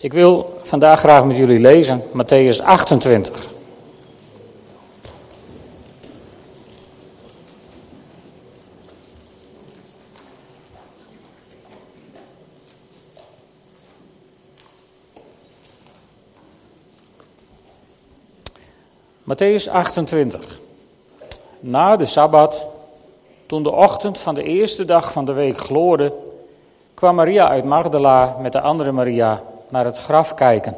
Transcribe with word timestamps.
Ik 0.00 0.12
wil 0.12 0.58
vandaag 0.62 0.98
graag 0.98 1.24
met 1.24 1.36
jullie 1.36 1.58
lezen 1.58 2.02
Matthäus 2.12 2.62
28. 2.64 3.46
Matthäus 19.22 19.70
28. 19.70 20.58
Na 21.60 21.96
de 21.96 22.06
Sabbat, 22.06 22.66
toen 23.46 23.62
de 23.62 23.72
ochtend 23.72 24.18
van 24.18 24.34
de 24.34 24.42
eerste 24.42 24.84
dag 24.84 25.12
van 25.12 25.24
de 25.24 25.32
week 25.32 25.58
gloorde, 25.58 26.12
kwam 26.94 27.14
Maria 27.14 27.48
uit 27.48 27.64
Magdala 27.64 28.36
met 28.40 28.52
de 28.52 28.60
andere 28.60 28.92
Maria 28.92 29.42
naar 29.70 29.84
het 29.84 29.98
graf 29.98 30.34
kijken. 30.34 30.76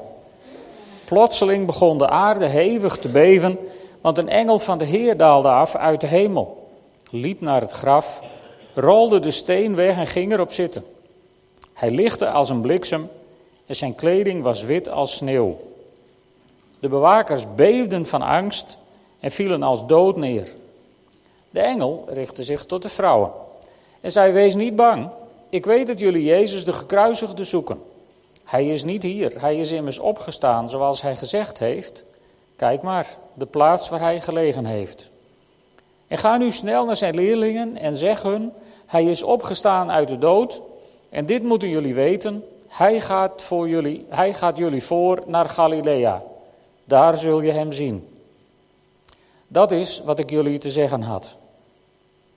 Plotseling 1.05 1.67
begon 1.67 1.99
de 1.99 2.09
aarde 2.09 2.47
hevig 2.47 2.99
te 2.99 3.09
beven, 3.09 3.59
want 4.01 4.19
een 4.19 4.29
engel 4.29 4.59
van 4.59 4.79
de 4.79 4.85
Heer 4.85 5.17
daalde 5.17 5.49
af 5.49 5.77
uit 5.77 6.01
de 6.01 6.07
hemel, 6.07 6.69
liep 7.11 7.41
naar 7.41 7.61
het 7.61 7.71
graf, 7.71 8.23
rolde 8.75 9.21
de 9.21 9.31
steen 9.31 9.75
weg 9.75 9.97
en 9.97 10.07
ging 10.07 10.33
erop 10.33 10.53
zitten. 10.53 10.85
Hij 11.73 11.91
lichtte 11.91 12.31
als 12.31 12.51
een 12.51 12.61
bliksem 12.61 13.11
en 13.67 13.77
zijn 13.77 13.95
kleding 13.95 14.43
was 14.43 14.63
wit 14.63 14.91
als 14.91 15.17
sneeuw. 15.17 15.57
De 16.81 16.89
bewakers 16.89 17.55
beefden 17.55 18.07
van 18.07 18.23
angst 18.23 18.79
en 19.21 19.31
vielen 19.31 19.63
als 19.63 19.87
dood 19.87 20.17
neer. 20.17 20.55
De 21.51 21.61
engel 21.61 22.05
richtte 22.09 22.45
zich 22.45 22.67
tot 22.67 22.83
de 22.83 22.89
vrouwen 22.89 23.31
en 24.01 24.13
zei: 24.13 24.33
Wees 24.33 24.55
niet 24.55 24.77
bang. 24.77 25.09
Ik 25.49 25.65
weet 25.65 25.87
dat 25.87 25.99
jullie 25.99 26.25
Jezus 26.25 26.65
de 26.65 26.73
gekruisigde 26.73 27.45
zoeken. 27.45 27.83
Hij 28.51 28.67
is 28.67 28.85
niet 28.85 29.03
hier, 29.03 29.41
hij 29.41 29.57
is 29.57 29.73
immers 29.73 29.99
opgestaan 29.99 30.69
zoals 30.69 31.03
hij 31.03 31.17
gezegd 31.17 31.59
heeft. 31.59 32.05
Kijk 32.57 32.83
maar, 32.83 33.07
de 33.35 33.47
plaats 33.47 33.89
waar 33.89 34.01
hij 34.01 34.21
gelegen 34.21 34.65
heeft. 34.65 35.11
En 36.07 36.19
ga 36.19 36.37
nu 36.37 36.51
snel 36.51 36.85
naar 36.85 36.97
zijn 36.97 37.15
leerlingen 37.15 37.77
en 37.77 37.97
zeg 37.97 38.23
hun: 38.23 38.53
Hij 38.87 39.05
is 39.05 39.23
opgestaan 39.23 39.91
uit 39.91 40.09
de 40.09 40.19
dood. 40.19 40.61
En 41.09 41.27
dit 41.27 41.43
moeten 41.43 41.69
jullie 41.69 41.95
weten: 41.95 42.45
hij 42.69 43.01
gaat, 43.01 43.43
voor 43.43 43.69
jullie, 43.69 44.07
hij 44.09 44.35
gaat 44.35 44.59
jullie 44.59 44.83
voor 44.83 45.23
naar 45.27 45.49
Galilea. 45.49 46.23
Daar 46.85 47.19
zul 47.19 47.41
je 47.41 47.53
hem 47.53 47.73
zien. 47.73 48.09
Dat 49.47 49.71
is 49.71 50.03
wat 50.05 50.19
ik 50.19 50.31
jullie 50.31 50.59
te 50.59 50.71
zeggen 50.71 51.03
had. 51.03 51.37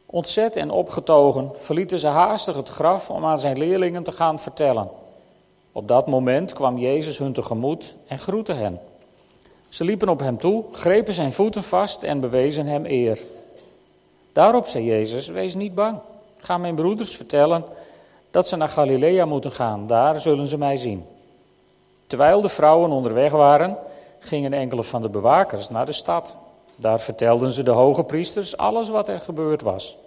Ontzet 0.05 0.55
en 0.55 0.71
opgetogen 0.71 1.51
verlieten 1.53 1.99
ze 1.99 2.07
haastig 2.07 2.55
het 2.55 2.69
graf 2.69 3.09
om 3.09 3.25
aan 3.25 3.39
zijn 3.39 3.57
leerlingen 3.57 4.03
te 4.03 4.11
gaan 4.11 4.39
vertellen. 4.39 5.01
Op 5.75 5.87
dat 5.87 6.07
moment 6.07 6.53
kwam 6.53 6.77
Jezus 6.77 7.17
hun 7.17 7.33
tegemoet 7.33 7.95
en 8.07 8.17
groette 8.17 8.53
hen. 8.53 8.79
Ze 9.69 9.83
liepen 9.83 10.09
op 10.09 10.19
hem 10.19 10.37
toe, 10.37 10.63
grepen 10.71 11.13
zijn 11.13 11.31
voeten 11.31 11.63
vast 11.63 12.03
en 12.03 12.19
bewezen 12.19 12.65
hem 12.65 12.85
eer. 12.85 13.21
Daarop 14.31 14.67
zei 14.67 14.85
Jezus: 14.85 15.27
Wees 15.27 15.55
niet 15.55 15.75
bang. 15.75 15.97
Ga 16.37 16.57
mijn 16.57 16.75
broeders 16.75 17.15
vertellen 17.15 17.63
dat 18.31 18.47
ze 18.47 18.55
naar 18.55 18.69
Galilea 18.69 19.25
moeten 19.25 19.51
gaan. 19.51 19.87
Daar 19.87 20.19
zullen 20.19 20.47
ze 20.47 20.57
mij 20.57 20.77
zien. 20.77 21.05
Terwijl 22.07 22.41
de 22.41 22.49
vrouwen 22.49 22.91
onderweg 22.91 23.31
waren, 23.31 23.77
gingen 24.19 24.53
enkele 24.53 24.83
van 24.83 25.01
de 25.01 25.09
bewakers 25.09 25.69
naar 25.69 25.85
de 25.85 25.91
stad. 25.91 26.35
Daar 26.75 26.99
vertelden 26.99 27.51
ze 27.51 27.63
de 27.63 27.71
hoge 27.71 28.03
priesters 28.03 28.57
alles 28.57 28.89
wat 28.89 29.07
er 29.07 29.21
gebeurd 29.21 29.61
was. 29.61 29.97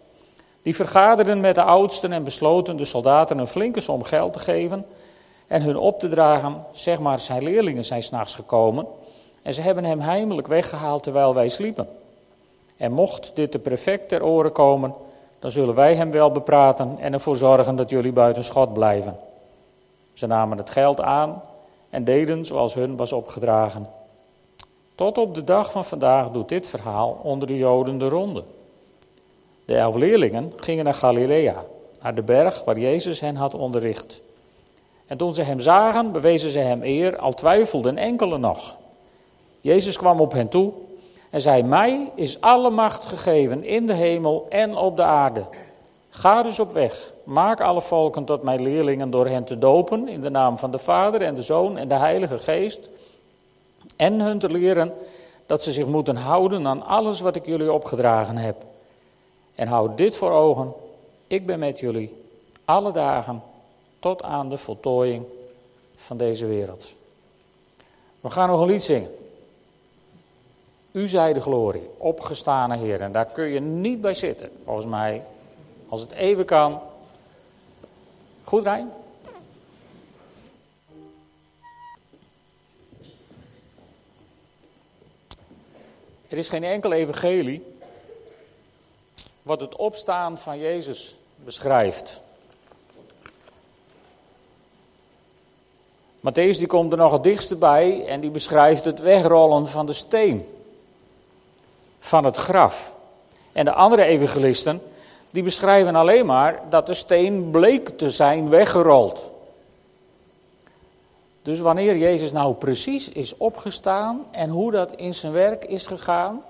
Die 0.63 0.77
vergaderden 0.77 1.41
met 1.41 1.55
de 1.55 1.63
oudsten 1.63 2.13
en 2.13 2.25
besloten 2.25 2.77
de 2.77 2.85
soldaten 2.85 3.39
een 3.39 3.47
flinke 3.47 3.81
som 3.81 4.03
geld 4.03 4.33
te 4.33 4.39
geven 4.39 4.87
en 5.47 5.63
hun 5.63 5.77
op 5.77 5.99
te 5.99 6.09
dragen. 6.09 6.65
Zeg 6.73 7.01
maar, 7.01 7.19
zijn 7.19 7.43
leerlingen 7.43 7.85
zijn 7.85 8.03
s'nachts 8.03 8.35
gekomen 8.35 8.87
en 9.43 9.55
ze 9.55 9.61
hebben 9.61 9.85
hem 9.85 10.01
heimelijk 10.01 10.47
weggehaald 10.47 11.03
terwijl 11.03 11.35
wij 11.35 11.49
sliepen. 11.49 11.89
En 12.77 12.93
mocht 12.93 13.31
dit 13.35 13.53
de 13.53 13.59
prefect 13.59 14.09
ter 14.09 14.25
oren 14.25 14.53
komen, 14.53 14.95
dan 15.39 15.51
zullen 15.51 15.75
wij 15.75 15.95
hem 15.95 16.11
wel 16.11 16.31
bepraten 16.31 16.97
en 17.01 17.13
ervoor 17.13 17.37
zorgen 17.37 17.77
dat 17.77 17.91
jullie 17.91 18.13
buiten 18.13 18.45
schot 18.45 18.73
blijven. 18.73 19.17
Ze 20.13 20.27
namen 20.27 20.59
het 20.59 20.71
geld 20.71 21.01
aan 21.01 21.43
en 21.91 22.05
deden 22.05 22.45
zoals 22.45 22.75
hun 22.75 22.97
was 22.97 23.13
opgedragen. 23.13 23.87
Tot 24.95 25.19
op 25.19 25.35
de 25.35 25.45
dag 25.45 25.71
van 25.71 25.85
vandaag 25.85 26.31
doet 26.31 26.49
dit 26.49 26.69
verhaal 26.69 27.21
onder 27.23 27.49
de 27.49 27.57
Joden 27.57 27.99
de 27.99 28.09
ronde. 28.09 28.45
De 29.65 29.77
elf 29.77 29.95
leerlingen 29.95 30.53
gingen 30.57 30.85
naar 30.85 30.95
Galilea, 30.95 31.65
naar 32.03 32.15
de 32.15 32.23
berg 32.23 32.65
waar 32.65 32.79
Jezus 32.79 33.21
hen 33.21 33.37
had 33.37 33.55
onderricht. 33.55 34.21
En 35.07 35.17
toen 35.17 35.35
ze 35.35 35.43
hem 35.43 35.61
zagen, 35.61 36.13
bewezen 36.13 36.51
ze 36.51 36.59
hem 36.59 36.83
eer, 36.83 37.19
al 37.19 37.33
twijfelden 37.33 37.97
enkele 37.97 38.39
nog. 38.39 38.77
Jezus 39.61 39.97
kwam 39.97 40.21
op 40.21 40.33
hen 40.33 40.49
toe 40.49 40.73
en 41.31 41.41
zei: 41.41 41.63
Mij 41.63 42.11
is 42.15 42.41
alle 42.41 42.71
macht 42.71 43.05
gegeven 43.05 43.65
in 43.65 43.87
de 43.87 43.93
hemel 43.93 44.47
en 44.49 44.77
op 44.77 44.97
de 44.97 45.03
aarde. 45.03 45.45
Ga 46.11 46.43
dus 46.43 46.61
op 46.61 46.73
weg, 46.73 47.13
maak 47.25 47.61
alle 47.61 47.81
volken 47.81 48.25
tot 48.25 48.43
mijn 48.43 48.63
leerlingen 48.63 49.11
door 49.11 49.27
hen 49.27 49.45
te 49.45 49.59
dopen 49.59 50.09
in 50.09 50.21
de 50.21 50.31
naam 50.31 50.59
van 50.59 50.71
de 50.71 50.79
Vader 50.79 51.23
en 51.23 51.35
de 51.35 51.43
Zoon 51.43 51.77
en 51.77 51.89
de 51.89 51.95
Heilige 51.95 52.39
Geest 52.39 52.89
en 53.97 54.21
hun 54.21 54.39
te 54.39 54.51
leren 54.51 54.93
dat 55.47 55.63
ze 55.63 55.73
zich 55.73 55.87
moeten 55.87 56.17
houden 56.17 56.67
aan 56.67 56.87
alles 56.87 57.21
wat 57.21 57.37
ik 57.37 57.47
jullie 57.47 57.73
opgedragen 57.73 58.37
heb. 58.37 58.57
En 59.55 59.69
houd 59.69 59.97
dit 59.97 60.17
voor 60.17 60.31
ogen: 60.31 60.73
ik 61.27 61.47
ben 61.47 61.59
met 61.59 61.81
jullie 61.81 62.15
alle 62.65 62.93
dagen 62.93 63.43
tot 63.99 64.23
aan 64.23 64.49
de 64.49 64.57
voltooiing 64.57 65.25
van 65.97 66.17
deze 66.17 66.47
wereld. 66.47 66.97
We 68.21 68.31
gaan 68.31 68.49
nog 68.49 68.61
een 68.61 68.67
lied 68.67 68.83
zingen. 68.83 69.15
U 70.93 71.09
zij 71.09 71.33
de 71.33 71.41
glorie, 71.41 71.91
opgestane 71.97 72.77
Heer. 72.77 73.01
En 73.01 73.13
daar 73.13 73.27
kun 73.27 73.49
je 73.49 73.61
niet 73.61 74.01
bij 74.01 74.15
zitten, 74.15 74.51
volgens 74.65 74.87
mij. 74.87 75.25
Als 75.89 76.01
het 76.01 76.13
even 76.13 76.45
kan. 76.45 76.81
Goed, 78.45 78.63
Rijn? 78.63 78.93
Er 86.29 86.39
is 86.39 86.49
geen 86.49 86.65
enkel 86.65 86.93
evangelie 86.93 87.75
wat 89.43 89.61
het 89.61 89.77
opstaan 89.77 90.39
van 90.39 90.59
Jezus 90.59 91.17
beschrijft. 91.37 92.23
Matthäus 96.27 96.59
die 96.59 96.67
komt 96.67 96.93
er 96.93 96.99
nog 96.99 97.13
het 97.13 97.23
dichtst 97.23 97.59
bij 97.59 98.07
en 98.07 98.21
die 98.21 98.31
beschrijft 98.31 98.85
het 98.85 99.01
wegrollen 99.01 99.67
van 99.67 99.87
de 99.87 99.93
steen. 99.93 100.47
Van 101.99 102.25
het 102.25 102.37
graf. 102.37 102.95
En 103.53 103.65
de 103.65 103.73
andere 103.73 104.05
evangelisten 104.05 104.83
die 105.31 105.43
beschrijven 105.43 105.95
alleen 105.95 106.27
maar 106.27 106.63
dat 106.69 106.87
de 106.87 106.95
steen 106.95 107.51
bleek 107.51 107.89
te 107.89 108.11
zijn 108.11 108.49
weggerold. 108.49 109.31
Dus 111.43 111.59
wanneer 111.59 111.97
Jezus 111.97 112.33
nou 112.33 112.55
precies 112.55 113.09
is 113.09 113.37
opgestaan 113.37 114.27
en 114.31 114.51
hoe 114.51 114.73
dat 114.73 114.97
in 114.97 115.15
zijn 115.15 115.33
werk 115.33 115.65
is 115.65 115.87
gegaan, 115.87 116.43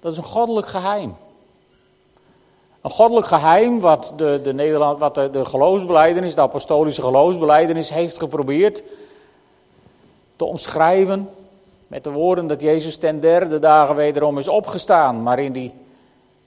dat 0.00 0.12
is 0.12 0.18
een 0.18 0.24
goddelijk 0.24 0.66
geheim. 0.66 1.16
Een 2.80 2.90
goddelijk 2.90 3.26
geheim 3.26 3.80
wat 3.80 4.12
de, 4.16 4.40
de, 4.42 4.54
Nederland, 4.54 4.98
wat 4.98 5.14
de, 5.14 5.30
de 5.30 5.44
geloofsbeleidenis, 5.44 6.34
de 6.34 6.40
apostolische 6.40 7.02
geloofsbeleidenis 7.02 7.90
heeft 7.90 8.18
geprobeerd 8.18 8.84
te 10.36 10.44
omschrijven 10.44 11.28
met 11.86 12.04
de 12.04 12.10
woorden 12.10 12.46
dat 12.46 12.60
Jezus 12.60 12.96
ten 12.96 13.20
derde 13.20 13.58
dagen 13.58 13.94
wederom 13.94 14.38
is 14.38 14.48
opgestaan. 14.48 15.22
Maar 15.22 15.38
in 15.38 15.52
die 15.52 15.72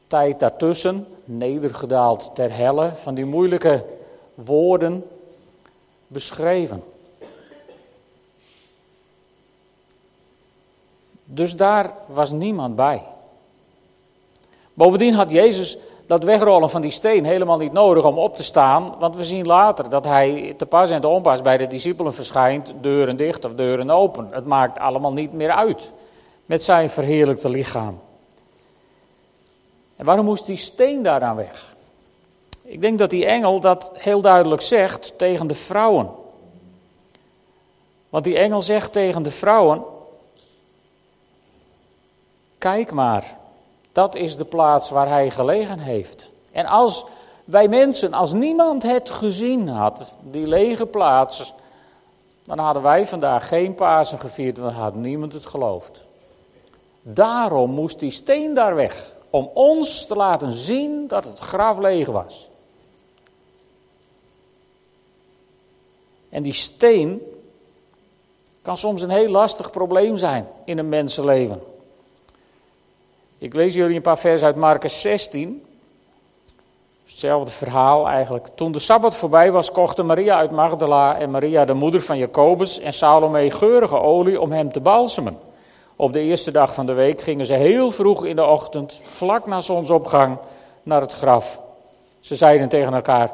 tijd 0.07 0.39
daartussen, 0.39 1.07
nedergedaald 1.25 2.31
ter 2.33 2.55
helle, 2.55 2.91
van 2.93 3.13
die 3.13 3.25
moeilijke 3.25 3.85
woorden 4.33 5.05
beschreven. 6.07 6.83
Dus 11.25 11.55
daar 11.55 11.93
was 12.05 12.31
niemand 12.31 12.75
bij. 12.75 13.03
Bovendien 14.73 15.13
had 15.13 15.31
Jezus 15.31 15.77
dat 16.13 16.23
wegrollen 16.23 16.69
van 16.69 16.81
die 16.81 16.91
steen 16.91 17.25
helemaal 17.25 17.57
niet 17.57 17.71
nodig 17.71 18.05
om 18.05 18.17
op 18.17 18.35
te 18.35 18.43
staan, 18.43 18.95
want 18.99 19.15
we 19.15 19.23
zien 19.23 19.45
later 19.45 19.89
dat 19.89 20.05
hij 20.05 20.53
te 20.57 20.65
pas 20.65 20.89
en 20.89 21.01
te 21.01 21.07
onpas 21.07 21.41
bij 21.41 21.57
de 21.57 21.67
discipelen 21.67 22.13
verschijnt, 22.13 22.73
deuren 22.81 23.15
dicht 23.15 23.45
of 23.45 23.53
deuren 23.53 23.89
open. 23.89 24.27
Het 24.31 24.45
maakt 24.45 24.79
allemaal 24.79 25.13
niet 25.13 25.33
meer 25.33 25.51
uit 25.51 25.91
met 26.45 26.63
zijn 26.63 26.89
verheerlijkte 26.89 27.49
lichaam. 27.49 28.01
En 29.95 30.05
waarom 30.05 30.25
moest 30.25 30.45
die 30.45 30.55
steen 30.55 31.03
daaraan 31.03 31.35
weg? 31.35 31.75
Ik 32.63 32.81
denk 32.81 32.97
dat 32.97 33.09
die 33.09 33.25
engel 33.25 33.59
dat 33.59 33.91
heel 33.93 34.21
duidelijk 34.21 34.61
zegt 34.61 35.17
tegen 35.17 35.47
de 35.47 35.55
vrouwen. 35.55 36.09
Want 38.09 38.23
die 38.23 38.37
engel 38.37 38.61
zegt 38.61 38.91
tegen 38.91 39.23
de 39.23 39.31
vrouwen: 39.31 39.83
Kijk 42.57 42.91
maar, 42.91 43.37
dat 43.93 44.15
is 44.15 44.37
de 44.37 44.45
plaats 44.45 44.89
waar 44.89 45.09
hij 45.09 45.29
gelegen 45.29 45.79
heeft. 45.79 46.31
En 46.51 46.65
als 46.65 47.05
wij 47.45 47.67
mensen, 47.67 48.13
als 48.13 48.33
niemand 48.33 48.83
het 48.83 49.09
gezien 49.09 49.67
had, 49.67 50.11
die 50.21 50.47
lege 50.47 50.85
plaats, 50.85 51.53
dan 52.43 52.59
hadden 52.59 52.83
wij 52.83 53.05
vandaag 53.05 53.47
geen 53.47 53.75
Pasen 53.75 54.19
gevierd, 54.19 54.57
want 54.57 54.75
had 54.75 54.95
niemand 54.95 55.33
het 55.33 55.45
geloofd. 55.45 56.03
Daarom 57.01 57.71
moest 57.71 57.99
die 57.99 58.11
steen 58.11 58.53
daar 58.53 58.75
weg, 58.75 59.15
om 59.29 59.49
ons 59.53 60.05
te 60.05 60.15
laten 60.15 60.51
zien 60.51 61.07
dat 61.07 61.25
het 61.25 61.39
graf 61.39 61.77
leeg 61.77 62.07
was. 62.07 62.49
En 66.29 66.43
die 66.43 66.53
steen 66.53 67.21
kan 68.61 68.77
soms 68.77 69.01
een 69.01 69.09
heel 69.09 69.29
lastig 69.29 69.71
probleem 69.71 70.17
zijn 70.17 70.47
in 70.65 70.77
een 70.77 70.89
mensenleven. 70.89 71.72
Ik 73.43 73.53
lees 73.53 73.73
jullie 73.73 73.95
een 73.95 74.01
paar 74.01 74.17
vers 74.17 74.43
uit 74.43 74.55
Marcus 74.55 75.01
16. 75.01 75.65
Hetzelfde 77.03 77.51
verhaal 77.51 78.07
eigenlijk. 78.07 78.47
Toen 78.55 78.71
de 78.71 78.79
Sabbat 78.79 79.15
voorbij 79.15 79.51
was, 79.51 79.71
kochten 79.71 80.05
Maria 80.05 80.37
uit 80.37 80.51
Magdala 80.51 81.17
en 81.17 81.31
Maria, 81.31 81.65
de 81.65 81.73
moeder 81.73 82.01
van 82.01 82.17
Jacobus, 82.17 82.79
en 82.79 82.93
Salome 82.93 83.51
geurige 83.51 83.99
olie 83.99 84.41
om 84.41 84.51
hem 84.51 84.71
te 84.71 84.79
balsemen. 84.79 85.39
Op 85.95 86.13
de 86.13 86.19
eerste 86.19 86.51
dag 86.51 86.73
van 86.73 86.85
de 86.85 86.93
week 86.93 87.21
gingen 87.21 87.45
ze 87.45 87.53
heel 87.53 87.91
vroeg 87.91 88.25
in 88.25 88.35
de 88.35 88.45
ochtend, 88.45 89.01
vlak 89.03 89.47
na 89.47 89.61
zonsopgang, 89.61 90.37
naar 90.83 91.01
het 91.01 91.13
graf. 91.13 91.61
Ze 92.19 92.35
zeiden 92.35 92.69
tegen 92.69 92.93
elkaar: 92.93 93.31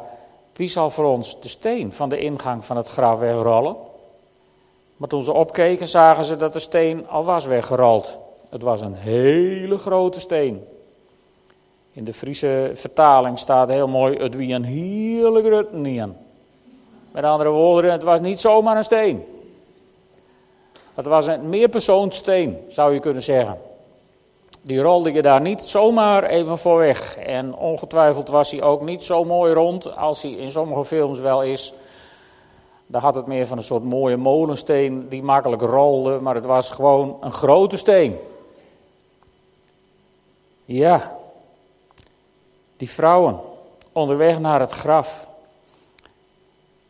Wie 0.54 0.68
zal 0.68 0.90
voor 0.90 1.06
ons 1.06 1.42
de 1.42 1.48
steen 1.48 1.94
van 1.94 2.10
de 2.10 2.20
ingang 2.20 2.66
van 2.66 2.78
het 2.78 2.88
graf 2.88 3.20
wegrollen? 3.20 3.76
Maar 4.98 5.10
toen 5.10 5.24
ze 5.24 5.34
opkeken, 5.34 5.88
zagen 5.88 6.24
ze 6.24 6.36
dat 6.36 6.54
de 6.54 6.60
steen 6.60 7.08
al 7.10 7.24
was 7.24 7.46
weggerold. 7.46 8.20
Het 8.50 8.62
was 8.62 8.82
een 8.82 8.96
hele 8.96 9.78
grote 9.78 10.20
steen. 10.20 10.66
In 11.92 12.04
de 12.04 12.14
Friese 12.14 12.72
vertaling 12.74 13.40
staat 13.40 13.70
heel 13.70 13.88
mooi: 13.88 14.18
Het 14.18 14.36
wie 14.36 14.54
een 14.54 14.64
heerlijk 14.64 15.46
rutnien. 15.46 16.16
Met 17.12 17.24
andere 17.24 17.50
woorden, 17.50 17.92
het 17.92 18.04
was 18.04 18.20
niet 18.20 18.40
zomaar 18.40 18.78
een 18.78 18.84
steen. 18.84 19.24
Het 20.94 21.06
was 21.06 21.28
een 21.28 21.50
meerpersoonsteen, 21.50 22.58
zou 22.68 22.94
je 22.94 23.00
kunnen 23.00 23.22
zeggen. 23.22 23.58
Die 24.62 24.82
rolde 24.82 25.12
je 25.12 25.22
daar 25.22 25.42
niet 25.42 25.62
zomaar 25.62 26.24
even 26.24 26.58
voor 26.58 26.78
weg. 26.78 27.18
En 27.18 27.56
ongetwijfeld 27.56 28.28
was 28.28 28.52
hij 28.52 28.62
ook 28.62 28.82
niet 28.82 29.04
zo 29.04 29.24
mooi 29.24 29.54
rond 29.54 29.96
als 29.96 30.22
hij 30.22 30.32
in 30.32 30.52
sommige 30.52 30.86
films 30.86 31.20
wel 31.20 31.44
is. 31.44 31.74
Daar 32.86 33.02
had 33.02 33.16
het 33.16 33.28
meer 33.28 33.46
van 33.46 33.58
een 33.58 33.64
soort 33.64 33.84
mooie 33.84 34.18
molensteen 34.18 35.10
die 35.10 35.24
makkelijk 35.24 35.62
rolde, 35.62 36.20
maar 36.20 36.36
het 36.36 36.46
was 36.46 36.72
gewoon 36.72 37.18
een 37.20 37.32
grote 37.32 37.78
steen. 37.78 38.18
Ja, 40.72 41.18
die 42.78 42.90
vrouwen 42.90 43.40
onderweg 43.92 44.40
naar 44.40 44.60
het 44.60 44.72
graf. 44.72 45.28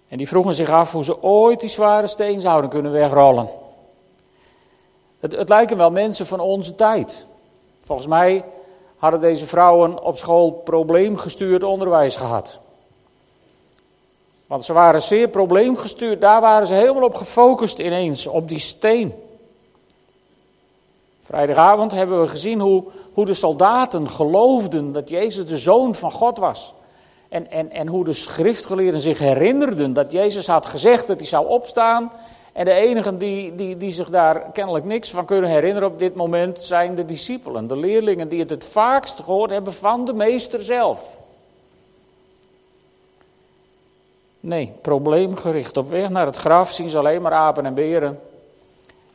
En 0.08 0.18
die 0.18 0.28
vroegen 0.28 0.54
zich 0.54 0.70
af 0.70 0.92
hoe 0.92 1.04
ze 1.04 1.24
ooit 1.24 1.60
die 1.60 1.70
zware 1.70 2.08
steen 2.08 2.40
zouden 2.42 2.70
kunnen 2.70 2.92
wegrollen. 2.92 3.50
Het, 5.20 5.32
het 5.32 5.50
lijken 5.50 5.78
wel 5.78 5.92
mensen 5.92 6.26
van 6.26 6.40
onze 6.40 6.76
tijd. 6.76 7.26
Volgens 7.80 8.08
mij 8.08 8.46
hadden 8.98 9.22
deze 9.22 9.46
vrouwen 9.46 10.04
op 10.04 10.18
school 10.18 10.52
probleemgestuurd 10.52 11.64
onderwijs 11.64 12.16
gehad. 12.16 12.60
Want 14.48 14.66
ze 14.66 14.74
waren 14.74 15.02
zeer 15.02 15.28
probleemgestuurd, 15.28 16.22
daar 16.22 16.42
waren 16.42 16.68
ze 16.68 16.74
helemaal 16.74 17.04
op 17.04 17.16
gefocust 17.16 17.80
ineens, 17.80 18.28
op 18.28 18.48
die 18.48 18.60
steen. 18.60 19.29
Vrijdagavond 21.30 21.92
hebben 21.92 22.22
we 22.22 22.28
gezien 22.28 22.60
hoe, 22.60 22.84
hoe 23.14 23.26
de 23.26 23.34
soldaten 23.34 24.10
geloofden 24.10 24.92
dat 24.92 25.10
Jezus 25.10 25.46
de 25.46 25.58
zoon 25.58 25.96
van 25.96 26.12
God 26.12 26.38
was. 26.38 26.74
En, 27.28 27.52
en, 27.52 27.72
en 27.72 27.88
hoe 27.88 28.06
de 28.06 28.14
schriftgeleerden 28.14 29.00
zich 29.00 29.20
herinnerden 29.20 29.94
dat 29.94 30.12
Jezus 30.12 30.48
had 30.48 30.66
gezegd 30.66 31.08
dat 31.08 31.18
hij 31.18 31.28
zou 31.28 31.48
opstaan 31.48 32.12
en 32.54 32.66
de 32.66 32.72
enigen 32.72 33.18
die, 33.18 33.56
die, 33.56 33.78
die 33.78 33.92
zich 33.92 34.10
daar 34.10 34.52
kennelijk 34.54 34.86
niks 34.86 35.10
van 35.12 35.26
kunnen 35.26 35.50
herinneren 35.50 35.90
op 35.90 36.00
dit 36.00 36.16
moment 36.16 36.64
zijn 36.64 36.96
de 36.96 37.06
discipelen, 37.06 37.68
de 37.68 37.78
leerlingen 37.78 38.30
die 38.30 38.40
het 38.40 38.50
het 38.50 38.64
vaakst 38.64 39.20
gehoord 39.20 39.52
hebben 39.52 39.74
van 39.74 40.06
de 40.06 40.14
meester 40.14 40.60
zelf. 40.60 41.20
Nee, 44.40 44.74
probleemgericht. 44.82 45.78
Op 45.78 45.88
weg 45.88 46.10
naar 46.10 46.26
het 46.26 46.38
graf 46.38 46.72
zien 46.72 46.90
ze 46.90 46.98
alleen 46.98 47.22
maar 47.22 47.34
apen 47.34 47.66
en 47.66 47.74
beren. 47.74 48.20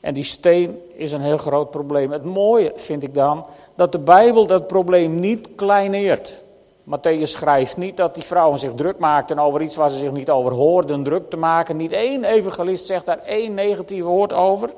En 0.04 0.14
die 0.14 0.24
steen 0.24 0.80
is 0.94 1.12
een 1.12 1.20
heel 1.20 1.36
groot 1.36 1.70
probleem. 1.70 2.10
Het 2.10 2.24
mooie 2.24 2.72
vind 2.74 3.02
ik 3.02 3.14
dan 3.14 3.46
dat 3.74 3.92
de 3.92 3.98
Bijbel 3.98 4.46
dat 4.46 4.66
probleem 4.66 5.14
niet 5.14 5.48
kleineert. 5.54 6.42
Matthäus 6.90 7.22
schrijft 7.22 7.76
niet 7.76 7.96
dat 7.96 8.14
die 8.14 8.24
vrouwen 8.24 8.58
zich 8.58 8.74
druk 8.74 8.98
maakten 8.98 9.38
over 9.38 9.62
iets 9.62 9.76
waar 9.76 9.90
ze 9.90 9.98
zich 9.98 10.12
niet 10.12 10.30
over 10.30 10.52
hoorden 10.52 11.02
druk 11.02 11.30
te 11.30 11.36
maken. 11.36 11.76
Niet 11.76 11.92
één 11.92 12.24
evangelist 12.24 12.86
zegt 12.86 13.06
daar 13.06 13.18
één 13.18 13.54
negatief 13.54 14.04
woord 14.04 14.32
over. 14.32 14.70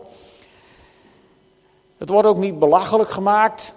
Het 1.99 2.09
wordt 2.09 2.29
ook 2.29 2.39
niet 2.39 2.59
belachelijk 2.59 3.11
gemaakt. 3.11 3.75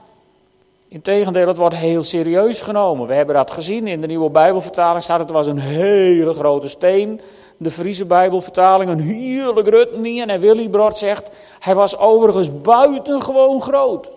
Integendeel, 0.87 1.47
het 1.47 1.57
wordt 1.57 1.75
heel 1.75 2.03
serieus 2.03 2.61
genomen. 2.61 3.07
We 3.07 3.13
hebben 3.13 3.35
dat 3.35 3.51
gezien 3.51 3.87
in 3.87 4.01
de 4.01 4.07
nieuwe 4.07 4.29
Bijbelvertaling. 4.29 5.03
Staat 5.03 5.19
het 5.19 5.31
was 5.31 5.47
een 5.47 5.59
hele 5.59 6.33
grote 6.33 6.67
steen. 6.67 7.21
De 7.61 7.71
Friese 7.71 8.05
Bijbelvertaling 8.05 8.89
een 8.91 8.99
heerlijk 8.99 9.67
rutnie. 9.67 10.25
En 10.25 10.39
Willy 10.39 10.69
Brod 10.69 10.97
zegt, 10.97 11.29
hij 11.59 11.75
was 11.75 11.97
overigens 11.97 12.61
buitengewoon 12.61 13.61
groot. 13.61 14.09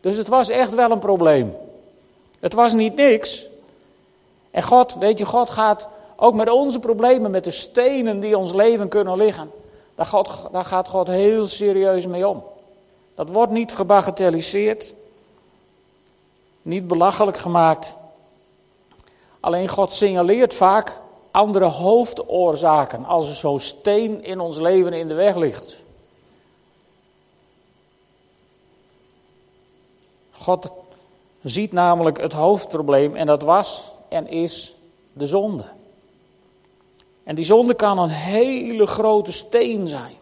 Dus 0.00 0.16
het 0.16 0.28
was 0.28 0.48
echt 0.48 0.74
wel 0.74 0.90
een 0.90 0.98
probleem. 0.98 1.56
Het 2.40 2.52
was 2.54 2.74
niet 2.74 2.94
niks. 2.94 3.46
En 4.50 4.62
God, 4.62 4.96
weet 4.98 5.18
je, 5.18 5.24
God 5.24 5.50
gaat 5.50 5.88
ook 6.16 6.34
met 6.34 6.50
onze 6.50 6.78
problemen, 6.78 7.30
met 7.30 7.44
de 7.44 7.50
stenen 7.50 8.20
die 8.20 8.38
ons 8.38 8.52
leven 8.52 8.88
kunnen 8.88 9.16
liggen. 9.16 9.50
Daar, 9.94 10.06
God, 10.06 10.48
daar 10.52 10.64
gaat 10.64 10.88
God 10.88 11.06
heel 11.06 11.46
serieus 11.46 12.06
mee 12.06 12.28
om. 12.28 12.44
Dat 13.14 13.28
wordt 13.28 13.52
niet 13.52 13.72
gebagatelliseerd, 13.74 14.94
niet 16.62 16.88
belachelijk 16.88 17.36
gemaakt. 17.36 17.96
Alleen 19.40 19.68
God 19.68 19.92
signaleert 19.92 20.54
vaak 20.54 20.98
andere 21.30 21.64
hoofdoorzaken 21.64 23.04
als 23.04 23.28
er 23.28 23.34
zo'n 23.34 23.60
steen 23.60 24.24
in 24.24 24.40
ons 24.40 24.58
leven 24.58 24.92
in 24.92 25.08
de 25.08 25.14
weg 25.14 25.36
ligt. 25.36 25.76
God 30.30 30.72
ziet 31.42 31.72
namelijk 31.72 32.20
het 32.20 32.32
hoofdprobleem 32.32 33.16
en 33.16 33.26
dat 33.26 33.42
was 33.42 33.92
en 34.08 34.28
is 34.28 34.74
de 35.12 35.26
zonde. 35.26 35.64
En 37.24 37.34
die 37.34 37.44
zonde 37.44 37.74
kan 37.74 37.98
een 37.98 38.08
hele 38.08 38.86
grote 38.86 39.32
steen 39.32 39.88
zijn. 39.88 40.14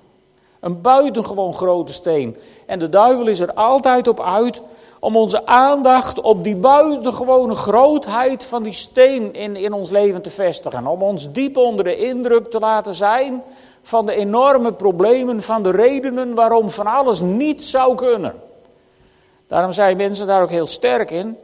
Een 0.61 0.81
buitengewoon 0.81 1.55
grote 1.55 1.93
steen. 1.93 2.37
En 2.67 2.79
de 2.79 2.89
duivel 2.89 3.27
is 3.27 3.41
er 3.41 3.53
altijd 3.53 4.09
op 4.09 4.21
uit 4.21 4.63
om 5.01 5.17
onze 5.17 5.47
aandacht 5.47 6.21
op 6.21 6.45
die 6.45 6.57
buitengewone 6.57 7.55
grootheid 7.55 8.45
van 8.45 8.63
die 8.63 8.73
steen 8.73 9.35
in, 9.35 9.57
in 9.57 9.73
ons 9.73 9.91
leven 9.91 10.23
te 10.23 10.31
vestigen. 10.31 10.87
Om 10.87 11.03
ons 11.03 11.33
diep 11.33 11.57
onder 11.57 11.85
de 11.85 11.97
indruk 11.97 12.51
te 12.51 12.59
laten 12.59 12.95
zijn 12.95 13.43
van 13.83 14.07
de 14.07 14.15
enorme 14.15 14.73
problemen, 14.73 15.43
van 15.43 15.63
de 15.63 15.71
redenen 15.71 16.35
waarom 16.35 16.71
van 16.71 16.87
alles 16.87 17.21
niet 17.21 17.65
zou 17.65 17.95
kunnen. 17.95 18.35
Daarom 19.47 19.73
zijn 19.73 19.97
mensen 19.97 20.27
daar 20.27 20.43
ook 20.43 20.51
heel 20.51 20.67
sterk 20.67 21.11
in, 21.11 21.37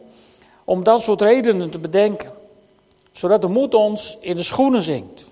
om 0.65 0.85
dat 0.85 1.01
soort 1.01 1.21
redenen 1.21 1.71
te 1.71 1.79
bedenken. 1.79 2.31
Zodat 3.13 3.41
de 3.41 3.49
moed 3.49 3.75
ons 3.75 4.19
in 4.21 4.37
de 4.37 4.43
schoenen 4.43 4.83
zinkt. 4.83 5.25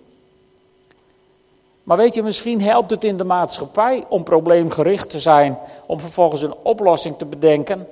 Maar 1.82 1.96
weet 1.96 2.14
je, 2.14 2.22
misschien 2.22 2.62
helpt 2.62 2.90
het 2.90 3.04
in 3.04 3.16
de 3.16 3.24
maatschappij 3.24 4.04
om 4.08 4.24
probleemgericht 4.24 5.10
te 5.10 5.20
zijn, 5.20 5.58
om 5.86 6.00
vervolgens 6.00 6.42
een 6.42 6.54
oplossing 6.62 7.16
te 7.18 7.24
bedenken. 7.24 7.88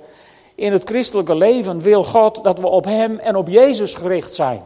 In 0.61 0.71
het 0.71 0.89
christelijke 0.89 1.35
leven 1.35 1.79
wil 1.79 2.03
God 2.03 2.43
dat 2.43 2.59
we 2.59 2.67
op 2.67 2.85
Hem 2.85 3.19
en 3.19 3.35
op 3.35 3.47
Jezus 3.47 3.95
gericht 3.95 4.35
zijn. 4.35 4.61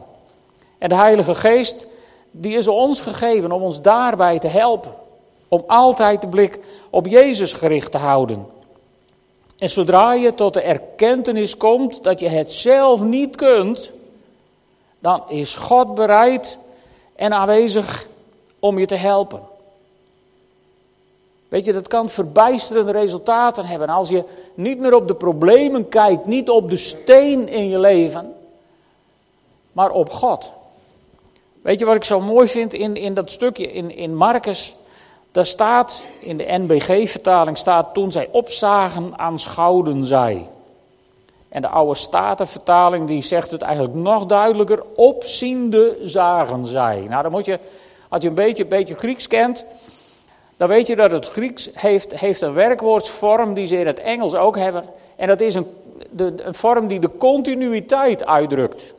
En 0.78 0.88
de 0.88 0.94
Heilige 0.94 1.34
Geest, 1.34 1.86
die 2.30 2.56
is 2.56 2.68
ons 2.68 3.00
gegeven 3.00 3.52
om 3.52 3.62
ons 3.62 3.80
daarbij 3.80 4.38
te 4.38 4.46
helpen. 4.46 4.92
Om 5.48 5.64
altijd 5.66 6.20
de 6.20 6.28
blik 6.28 6.58
op 6.90 7.06
Jezus 7.06 7.52
gericht 7.52 7.92
te 7.92 7.98
houden. 7.98 8.46
En 9.58 9.68
zodra 9.68 10.12
je 10.12 10.34
tot 10.34 10.54
de 10.54 10.60
erkentenis 10.60 11.56
komt 11.56 12.04
dat 12.04 12.20
je 12.20 12.28
het 12.28 12.52
zelf 12.52 13.02
niet 13.02 13.36
kunt, 13.36 13.92
dan 14.98 15.22
is 15.28 15.54
God 15.54 15.94
bereid 15.94 16.58
en 17.14 17.32
aanwezig 17.32 18.06
om 18.58 18.78
je 18.78 18.86
te 18.86 18.96
helpen. 18.96 19.40
Weet 21.56 21.64
je, 21.64 21.72
dat 21.72 21.88
kan 21.88 22.08
verbijsterende 22.08 22.92
resultaten 22.92 23.64
hebben 23.64 23.88
als 23.88 24.08
je 24.08 24.24
niet 24.54 24.78
meer 24.78 24.94
op 24.94 25.08
de 25.08 25.14
problemen 25.14 25.88
kijkt, 25.88 26.26
niet 26.26 26.50
op 26.50 26.70
de 26.70 26.76
steen 26.76 27.48
in 27.48 27.68
je 27.68 27.78
leven, 27.78 28.34
maar 29.72 29.90
op 29.90 30.10
God. 30.10 30.52
Weet 31.62 31.78
je 31.78 31.84
wat 31.84 31.94
ik 31.94 32.04
zo 32.04 32.20
mooi 32.20 32.48
vind 32.48 32.74
in, 32.74 32.96
in 32.96 33.14
dat 33.14 33.30
stukje 33.30 33.72
in, 33.72 33.96
in 33.96 34.16
Marcus? 34.16 34.76
Daar 35.32 35.46
staat, 35.46 36.04
in 36.18 36.36
de 36.36 36.44
NBG-vertaling 36.48 37.58
staat, 37.58 37.94
toen 37.94 38.12
zij 38.12 38.28
opzagen, 38.32 39.18
aanschouwden 39.18 40.04
zij. 40.04 40.48
En 41.48 41.62
de 41.62 41.68
oude 41.68 41.94
Statenvertaling 41.94 43.06
die 43.06 43.20
zegt 43.20 43.50
het 43.50 43.62
eigenlijk 43.62 43.94
nog 43.94 44.26
duidelijker, 44.26 44.82
opziende 44.96 45.98
zagen 46.02 46.64
zij. 46.64 47.06
Nou, 47.08 47.22
dan 47.22 47.30
moet 47.30 47.44
je 47.44 47.58
Als 48.08 48.22
je 48.22 48.28
een 48.28 48.34
beetje, 48.34 48.62
een 48.62 48.68
beetje 48.68 48.94
Grieks 48.94 49.26
kent, 49.26 49.64
dan 50.56 50.68
weet 50.68 50.86
je 50.86 50.96
dat 50.96 51.12
het 51.12 51.26
Grieks 51.28 51.70
heeft, 51.72 52.20
heeft 52.20 52.40
een 52.40 52.52
werkwoordsvorm 52.52 53.54
die 53.54 53.66
ze 53.66 53.78
in 53.78 53.86
het 53.86 54.00
Engels 54.00 54.34
ook 54.34 54.56
hebben. 54.56 54.84
En 55.16 55.28
dat 55.28 55.40
is 55.40 55.54
een, 55.54 55.66
de, 56.10 56.34
een 56.36 56.54
vorm 56.54 56.86
die 56.86 57.00
de 57.00 57.16
continuïteit 57.18 58.26
uitdrukt. 58.26 58.94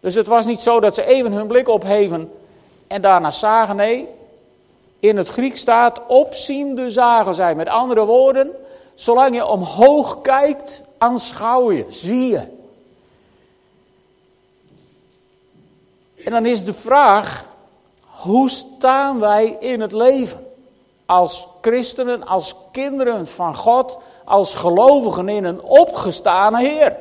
Dus 0.00 0.14
het 0.14 0.26
was 0.26 0.46
niet 0.46 0.60
zo 0.60 0.80
dat 0.80 0.94
ze 0.94 1.04
even 1.04 1.32
hun 1.32 1.46
blik 1.46 1.68
opheven 1.68 2.32
en 2.86 3.00
daarna 3.00 3.30
zagen. 3.30 3.76
Nee, 3.76 4.08
in 5.00 5.16
het 5.16 5.28
Grieks 5.28 5.60
staat 5.60 6.06
opziende 6.06 6.90
zagen 6.90 7.34
zij. 7.34 7.54
Met 7.54 7.68
andere 7.68 8.04
woorden, 8.04 8.50
zolang 8.94 9.34
je 9.34 9.46
omhoog 9.46 10.20
kijkt, 10.20 10.82
aanschouw 10.98 11.72
je, 11.72 11.86
zie 11.88 12.28
je. 12.28 12.42
En 16.24 16.32
dan 16.32 16.46
is 16.46 16.64
de 16.64 16.74
vraag, 16.74 17.46
hoe 18.06 18.50
staan 18.50 19.18
wij 19.18 19.56
in 19.60 19.80
het 19.80 19.92
leven? 19.92 20.51
Als 21.06 21.48
christenen, 21.60 22.26
als 22.26 22.54
kinderen 22.72 23.26
van 23.26 23.56
God, 23.56 23.98
als 24.24 24.54
gelovigen 24.54 25.28
in 25.28 25.44
een 25.44 25.62
opgestane 25.62 26.58
Heer. 26.58 26.96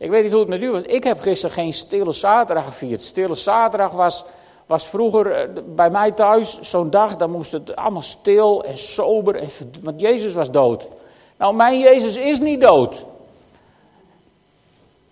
Ik 0.00 0.10
weet 0.10 0.22
niet 0.22 0.32
hoe 0.32 0.40
het 0.40 0.50
met 0.50 0.62
u 0.62 0.70
was. 0.70 0.82
Ik 0.82 1.04
heb 1.04 1.20
gisteren 1.20 1.54
geen 1.54 1.72
stille 1.72 2.12
zaterdag 2.12 2.64
gevierd. 2.64 3.00
Stille 3.00 3.34
zaterdag 3.34 3.92
was, 3.92 4.24
was 4.66 4.86
vroeger 4.86 5.32
eh, 5.32 5.48
bij 5.66 5.90
mij 5.90 6.12
thuis 6.12 6.60
zo'n 6.60 6.90
dag, 6.90 7.16
dan 7.16 7.30
moest 7.30 7.52
het 7.52 7.76
allemaal 7.76 8.02
stil 8.02 8.64
en 8.64 8.78
sober. 8.78 9.36
En, 9.36 9.48
want 9.82 10.00
Jezus 10.00 10.32
was 10.32 10.50
dood. 10.50 10.88
Nou, 11.36 11.54
mijn 11.54 11.78
Jezus 11.78 12.16
is 12.16 12.40
niet 12.40 12.60
dood. 12.60 13.06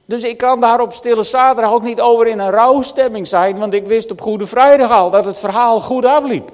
Dus 0.04 0.22
ik 0.22 0.36
kan 0.36 0.60
daar 0.60 0.80
op 0.80 0.92
Stille 0.92 1.22
Zaterdag 1.22 1.72
ook 1.72 1.82
niet 1.82 2.00
over 2.00 2.26
in 2.26 2.38
een 2.38 2.50
rouwstemming 2.50 3.26
zijn, 3.26 3.58
want 3.58 3.74
ik 3.74 3.86
wist 3.86 4.10
op 4.10 4.20
Goede 4.20 4.46
Vrijdag 4.46 4.90
al 4.90 5.10
dat 5.10 5.24
het 5.24 5.38
verhaal 5.38 5.80
goed 5.80 6.04
afliep. 6.04 6.50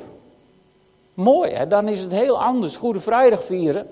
Mooi, 1.14 1.66
dan 1.68 1.88
is 1.88 2.00
het 2.00 2.12
heel 2.12 2.42
anders. 2.42 2.76
Goede 2.76 3.00
Vrijdag 3.00 3.44
vieren. 3.44 3.86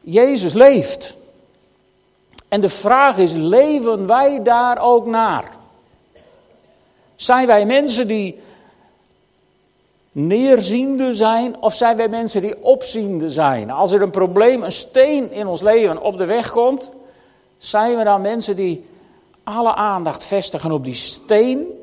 Jezus 0.00 0.52
leeft. 0.52 1.16
En 2.48 2.60
de 2.60 2.68
vraag 2.68 3.16
is, 3.16 3.32
leven 3.32 4.06
wij 4.06 4.42
daar 4.42 4.78
ook 4.80 5.06
naar? 5.06 5.56
Zijn 7.16 7.46
wij 7.46 7.66
mensen 7.66 8.06
die 8.06 8.40
neerziende 10.12 11.14
zijn 11.14 11.56
of 11.60 11.74
zijn 11.74 11.96
wij 11.96 12.08
mensen 12.08 12.40
die 12.40 12.62
opziende 12.62 13.30
zijn? 13.30 13.70
Als 13.70 13.92
er 13.92 14.02
een 14.02 14.10
probleem, 14.10 14.62
een 14.62 14.72
steen 14.72 15.32
in 15.32 15.46
ons 15.46 15.62
leven 15.62 16.02
op 16.02 16.18
de 16.18 16.24
weg 16.24 16.50
komt, 16.50 16.90
zijn 17.58 17.96
we 17.96 18.04
dan 18.04 18.20
mensen 18.20 18.56
die 18.56 18.88
alle 19.44 19.74
aandacht 19.74 20.24
vestigen 20.24 20.72
op 20.72 20.84
die 20.84 20.94
steen? 20.94 21.77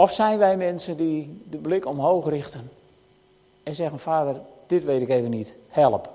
Of 0.00 0.12
zijn 0.12 0.38
wij 0.38 0.56
mensen 0.56 0.96
die 0.96 1.42
de 1.50 1.56
blik 1.56 1.86
omhoog 1.86 2.28
richten 2.28 2.70
en 3.62 3.74
zeggen: 3.74 3.98
Vader, 3.98 4.40
dit 4.66 4.84
weet 4.84 5.00
ik 5.00 5.08
even 5.08 5.30
niet, 5.30 5.54
help. 5.68 6.08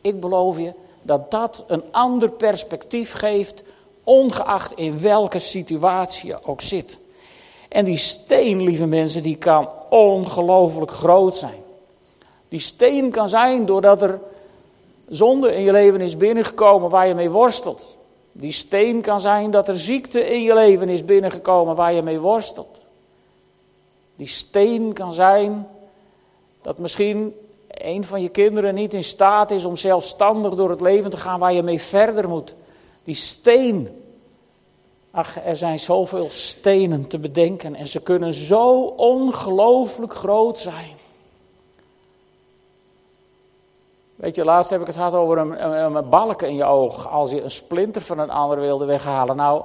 Ik 0.00 0.20
beloof 0.20 0.58
je 0.58 0.72
dat 1.02 1.30
dat 1.30 1.64
een 1.66 1.82
ander 1.90 2.30
perspectief 2.30 3.12
geeft, 3.12 3.62
ongeacht 4.04 4.72
in 4.72 5.00
welke 5.00 5.38
situatie 5.38 6.28
je 6.28 6.44
ook 6.44 6.60
zit. 6.60 6.98
En 7.68 7.84
die 7.84 7.96
steen, 7.96 8.62
lieve 8.62 8.86
mensen, 8.86 9.22
die 9.22 9.36
kan 9.36 9.68
ongelooflijk 9.90 10.90
groot 10.90 11.36
zijn. 11.36 11.62
Die 12.48 12.60
steen 12.60 13.10
kan 13.10 13.28
zijn 13.28 13.66
doordat 13.66 14.02
er 14.02 14.20
zonde 15.08 15.54
in 15.54 15.62
je 15.62 15.72
leven 15.72 16.00
is 16.00 16.16
binnengekomen 16.16 16.90
waar 16.90 17.06
je 17.06 17.14
mee 17.14 17.30
worstelt. 17.30 17.95
Die 18.38 18.52
steen 18.52 19.00
kan 19.00 19.20
zijn 19.20 19.50
dat 19.50 19.68
er 19.68 19.78
ziekte 19.78 20.34
in 20.34 20.42
je 20.42 20.54
leven 20.54 20.88
is 20.88 21.04
binnengekomen 21.04 21.76
waar 21.76 21.92
je 21.92 22.02
mee 22.02 22.20
worstelt. 22.20 22.80
Die 24.16 24.26
steen 24.26 24.92
kan 24.92 25.12
zijn 25.12 25.68
dat 26.62 26.78
misschien 26.78 27.34
een 27.68 28.04
van 28.04 28.22
je 28.22 28.28
kinderen 28.28 28.74
niet 28.74 28.94
in 28.94 29.04
staat 29.04 29.50
is 29.50 29.64
om 29.64 29.76
zelfstandig 29.76 30.54
door 30.54 30.70
het 30.70 30.80
leven 30.80 31.10
te 31.10 31.16
gaan 31.16 31.38
waar 31.38 31.52
je 31.52 31.62
mee 31.62 31.80
verder 31.80 32.28
moet. 32.28 32.54
Die 33.02 33.14
steen. 33.14 34.02
Ach, 35.10 35.44
er 35.44 35.56
zijn 35.56 35.78
zoveel 35.78 36.30
stenen 36.30 37.06
te 37.06 37.18
bedenken 37.18 37.74
en 37.74 37.86
ze 37.86 38.02
kunnen 38.02 38.32
zo 38.32 38.80
ongelooflijk 38.96 40.14
groot 40.14 40.60
zijn. 40.60 40.96
Weet 44.16 44.36
je, 44.36 44.44
laatst 44.44 44.70
heb 44.70 44.80
ik 44.80 44.86
het 44.86 44.96
gehad 44.96 45.14
over 45.14 45.38
een, 45.38 45.64
een, 45.64 45.94
een, 45.94 46.08
balk 46.08 46.42
in 46.42 46.54
je 46.54 46.64
oog. 46.64 47.10
Als 47.10 47.30
je 47.30 47.42
een 47.42 47.50
splinter 47.50 48.02
van 48.02 48.18
een 48.18 48.30
ander 48.30 48.60
wilde 48.60 48.84
weghalen. 48.84 49.36
Nou, 49.36 49.62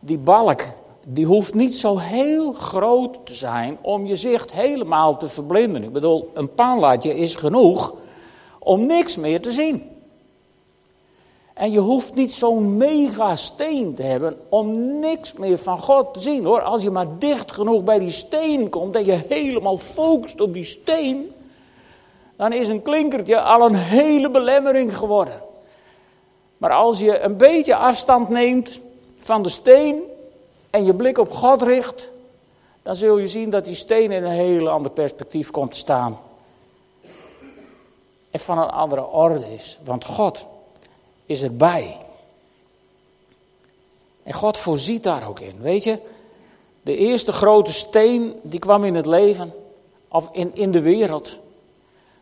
die 0.00 0.18
balk, 0.18 0.62
die 1.04 1.26
hoeft 1.26 1.54
niet 1.54 1.76
zo 1.76 1.98
heel 1.98 2.52
groot 2.52 3.26
te 3.26 3.34
zijn 3.34 3.78
om 3.82 4.06
je 4.06 4.16
zicht 4.16 4.52
helemaal 4.52 5.16
te 5.16 5.28
verblinden. 5.28 5.82
Ik 5.82 5.92
bedoel, 5.92 6.30
een 6.34 6.54
paanlaatje 6.54 7.16
is 7.16 7.34
genoeg 7.34 7.94
om 8.58 8.86
niks 8.86 9.16
meer 9.16 9.40
te 9.40 9.52
zien. 9.52 9.90
En 11.54 11.70
je 11.70 11.78
hoeft 11.78 12.14
niet 12.14 12.32
zo'n 12.32 12.76
mega 12.76 13.36
steen 13.36 13.94
te 13.94 14.02
hebben 14.02 14.36
om 14.48 14.98
niks 14.98 15.32
meer 15.32 15.58
van 15.58 15.80
God 15.80 16.14
te 16.14 16.20
zien 16.20 16.44
hoor. 16.44 16.62
Als 16.62 16.82
je 16.82 16.90
maar 16.90 17.18
dicht 17.18 17.52
genoeg 17.52 17.84
bij 17.84 17.98
die 17.98 18.10
steen 18.10 18.68
komt 18.68 18.96
en 18.96 19.04
je 19.04 19.20
helemaal 19.28 19.76
focust 19.76 20.40
op 20.40 20.52
die 20.54 20.64
steen, 20.64 21.33
dan 22.36 22.52
is 22.52 22.68
een 22.68 22.82
klinkertje 22.82 23.40
al 23.40 23.66
een 23.66 23.74
hele 23.74 24.30
belemmering 24.30 24.96
geworden. 24.96 25.42
Maar 26.56 26.72
als 26.72 26.98
je 26.98 27.20
een 27.20 27.36
beetje 27.36 27.76
afstand 27.76 28.28
neemt 28.28 28.80
van 29.18 29.42
de 29.42 29.48
steen 29.48 30.02
en 30.70 30.84
je 30.84 30.94
blik 30.94 31.18
op 31.18 31.32
God 31.32 31.62
richt, 31.62 32.10
dan 32.82 32.96
zul 32.96 33.18
je 33.18 33.26
zien 33.26 33.50
dat 33.50 33.64
die 33.64 33.74
steen 33.74 34.10
in 34.10 34.24
een 34.24 34.30
heel 34.30 34.68
ander 34.68 34.90
perspectief 34.90 35.50
komt 35.50 35.72
te 35.72 35.78
staan. 35.78 36.20
En 38.30 38.40
van 38.40 38.58
een 38.58 38.70
andere 38.70 39.06
orde 39.06 39.54
is. 39.54 39.78
Want 39.84 40.04
God 40.04 40.46
is 41.26 41.42
erbij. 41.42 41.96
En 44.22 44.32
God 44.32 44.58
voorziet 44.58 45.02
daar 45.02 45.28
ook 45.28 45.40
in. 45.40 45.60
Weet 45.60 45.84
je, 45.84 45.98
de 46.82 46.96
eerste 46.96 47.32
grote 47.32 47.72
steen 47.72 48.34
die 48.42 48.60
kwam 48.60 48.84
in 48.84 48.94
het 48.94 49.06
leven, 49.06 49.54
of 50.08 50.28
in, 50.32 50.50
in 50.54 50.70
de 50.70 50.80
wereld, 50.80 51.38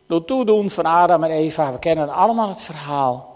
door 0.07 0.25
toedoen 0.25 0.69
van 0.69 0.85
Adam 0.85 1.23
en 1.23 1.31
Eva. 1.31 1.71
We 1.71 1.79
kennen 1.79 2.09
allemaal 2.09 2.47
het 2.47 2.61
verhaal. 2.61 3.33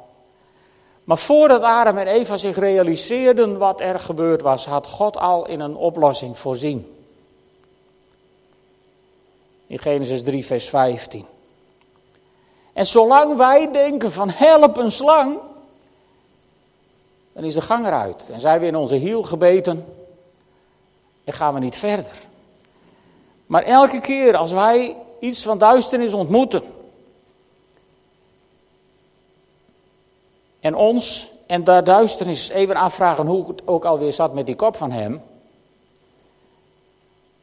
Maar 1.04 1.18
voordat 1.18 1.62
Adam 1.62 1.98
en 1.98 2.08
Eva 2.08 2.38
zich 2.38 2.58
realiseerden 2.58 3.58
wat 3.58 3.82
er 3.82 4.00
gebeurd 4.00 4.42
was, 4.42 4.66
had 4.66 4.88
God 4.88 5.18
al 5.18 5.48
in 5.48 5.60
een 5.60 5.76
oplossing 5.76 6.38
voorzien. 6.38 6.96
In 9.68 9.80
Genesis 9.80 10.24
3, 10.24 10.46
vers 10.46 10.70
15. 10.70 11.26
En 12.74 12.86
zolang 12.86 13.38
wij 13.38 13.72
denken 13.72 14.12
van 14.12 14.30
help 14.30 14.78
een 14.78 14.92
slang, 14.92 15.38
dan 17.34 17.44
is 17.44 17.54
de 17.54 17.62
gang 17.62 17.86
eruit. 17.86 18.30
En 18.32 18.40
zijn 18.40 18.60
we 18.60 18.66
in 18.66 18.76
onze 18.76 18.96
hiel 18.96 19.24
gebeten 19.24 19.86
en 21.24 21.34
gaan 21.34 21.54
we 21.54 21.60
niet 21.60 21.76
verder. 21.76 22.14
Maar 23.46 23.64
elke 23.64 24.02
keer 24.02 24.36
als 24.36 24.52
wij 24.52 24.96
iets 25.20 25.44
van 25.44 25.58
duisternis 25.58 26.14
ontmoeten. 26.14 26.64
En 30.60 30.76
ons 30.76 31.32
en 31.48 31.64
daar 31.64 31.84
duisternis 31.84 32.50
even 32.50 32.76
afvragen 32.76 33.26
hoe 33.26 33.48
het 33.48 33.68
ook 33.68 33.86
alweer 33.86 34.14
zat 34.14 34.34
met 34.34 34.46
die 34.46 34.56
kop 34.56 34.76
van 34.76 34.92
hem. 34.92 35.22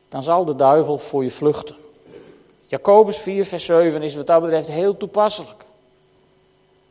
Dan 0.08 0.22
zal 0.22 0.44
de 0.44 0.56
duivel 0.56 0.98
voor 0.98 1.22
je 1.22 1.30
vluchten. 1.30 1.76
Jacobus 2.66 3.18
4, 3.18 3.44
vers 3.44 3.64
7 3.64 4.02
is 4.02 4.16
wat 4.16 4.26
dat 4.26 4.40
betreft 4.40 4.68
heel 4.68 4.96
toepasselijk. 4.96 5.64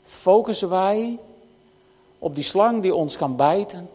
Focussen 0.03 0.69
wij 0.69 1.19
op 2.19 2.35
die 2.35 2.43
slang 2.43 2.81
die 2.81 2.95
ons 2.95 3.17
kan 3.17 3.35
bijten? 3.35 3.89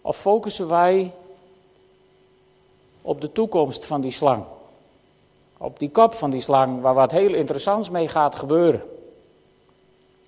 Of 0.00 0.16
focussen 0.16 0.68
wij 0.68 1.12
op 3.02 3.20
de 3.20 3.32
toekomst 3.32 3.86
van 3.86 4.00
die 4.00 4.12
slang? 4.12 4.44
Op 5.62 5.78
die 5.78 5.90
kop 5.90 6.14
van 6.14 6.30
die 6.30 6.40
slang, 6.40 6.80
waar 6.80 6.94
wat 6.94 7.10
heel 7.10 7.34
interessants 7.34 7.90
mee 7.90 8.08
gaat 8.08 8.34
gebeuren. 8.34 8.82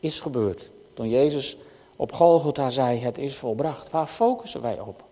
Is 0.01 0.21
gebeurd. 0.21 0.71
Toen 0.95 1.09
Jezus 1.09 1.57
op 1.97 2.13
Golgotha 2.13 2.71
zei, 2.71 3.01
het 3.01 3.19
is 3.19 3.37
volbracht. 3.37 3.91
Waar 3.91 4.07
focussen 4.07 4.63
wij 4.63 4.81
op? 4.81 5.03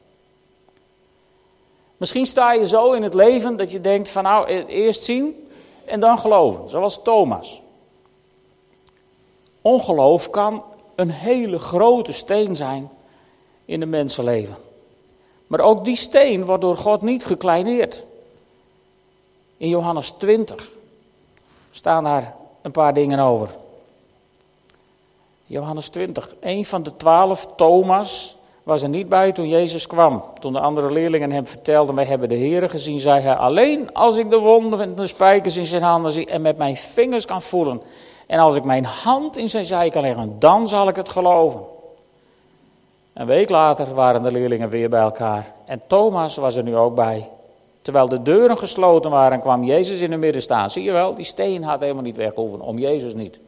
Misschien 1.96 2.26
sta 2.26 2.52
je 2.52 2.66
zo 2.66 2.92
in 2.92 3.02
het 3.02 3.14
leven 3.14 3.56
dat 3.56 3.72
je 3.72 3.80
denkt 3.80 4.08
van 4.08 4.22
nou, 4.22 4.50
e- 4.50 4.64
eerst 4.64 5.02
zien 5.02 5.48
en 5.84 6.00
dan 6.00 6.18
geloven. 6.18 6.68
Zoals 6.68 7.02
Thomas. 7.02 7.62
Ongeloof 9.62 10.30
kan 10.30 10.64
een 10.94 11.10
hele 11.10 11.58
grote 11.58 12.12
steen 12.12 12.56
zijn 12.56 12.90
in 13.64 13.82
een 13.82 13.88
mensenleven. 13.88 14.56
Maar 15.46 15.60
ook 15.60 15.84
die 15.84 15.96
steen 15.96 16.44
wordt 16.44 16.62
door 16.62 16.76
God 16.76 17.02
niet 17.02 17.24
gekleineerd. 17.24 18.04
In 19.60 19.68
Johannes 19.68 20.10
20 20.10 20.70
staan 21.70 22.04
daar 22.04 22.34
een 22.62 22.70
paar 22.70 22.94
dingen 22.94 23.18
over. 23.18 23.48
Johannes 25.44 25.88
20, 25.88 26.34
een 26.40 26.64
van 26.64 26.82
de 26.82 26.96
twaalf, 26.96 27.48
Thomas, 27.56 28.36
was 28.62 28.82
er 28.82 28.88
niet 28.88 29.08
bij 29.08 29.32
toen 29.32 29.48
Jezus 29.48 29.86
kwam. 29.86 30.24
Toen 30.38 30.52
de 30.52 30.60
andere 30.60 30.92
leerlingen 30.92 31.30
hem 31.30 31.46
vertelden, 31.46 31.94
wij 31.94 32.04
hebben 32.04 32.28
de 32.28 32.34
Heer 32.34 32.68
gezien, 32.68 33.00
zei 33.00 33.20
hij, 33.20 33.36
alleen 33.36 33.94
als 33.94 34.16
ik 34.16 34.30
de 34.30 34.38
wonden 34.38 34.78
van 34.78 34.94
de 34.94 35.06
spijkers 35.06 35.56
in 35.56 35.66
zijn 35.66 35.82
handen 35.82 36.12
zie 36.12 36.26
en 36.26 36.42
met 36.42 36.58
mijn 36.58 36.76
vingers 36.76 37.24
kan 37.24 37.42
voelen. 37.42 37.82
En 38.26 38.38
als 38.38 38.54
ik 38.54 38.64
mijn 38.64 38.84
hand 38.84 39.36
in 39.36 39.50
zijn 39.50 39.64
zij 39.64 39.90
kan 39.90 40.02
leggen, 40.02 40.38
dan 40.38 40.68
zal 40.68 40.88
ik 40.88 40.96
het 40.96 41.08
geloven. 41.08 41.60
Een 43.12 43.26
week 43.26 43.48
later 43.48 43.94
waren 43.94 44.22
de 44.22 44.32
leerlingen 44.32 44.68
weer 44.68 44.88
bij 44.88 45.00
elkaar 45.00 45.54
en 45.64 45.82
Thomas 45.86 46.36
was 46.36 46.56
er 46.56 46.64
nu 46.64 46.76
ook 46.76 46.94
bij. 46.94 47.30
Terwijl 47.90 48.08
de 48.08 48.22
deuren 48.22 48.58
gesloten 48.58 49.10
waren, 49.10 49.40
kwam 49.40 49.64
Jezus 49.64 50.00
in 50.00 50.10
het 50.10 50.20
midden 50.20 50.42
staan. 50.42 50.70
Zie 50.70 50.82
je 50.82 50.92
wel, 50.92 51.14
die 51.14 51.24
steen 51.24 51.62
had 51.62 51.80
helemaal 51.80 52.02
niet 52.02 52.16
weggehoeven, 52.16 52.60
om 52.60 52.78
Jezus 52.78 53.14
niet. 53.14 53.40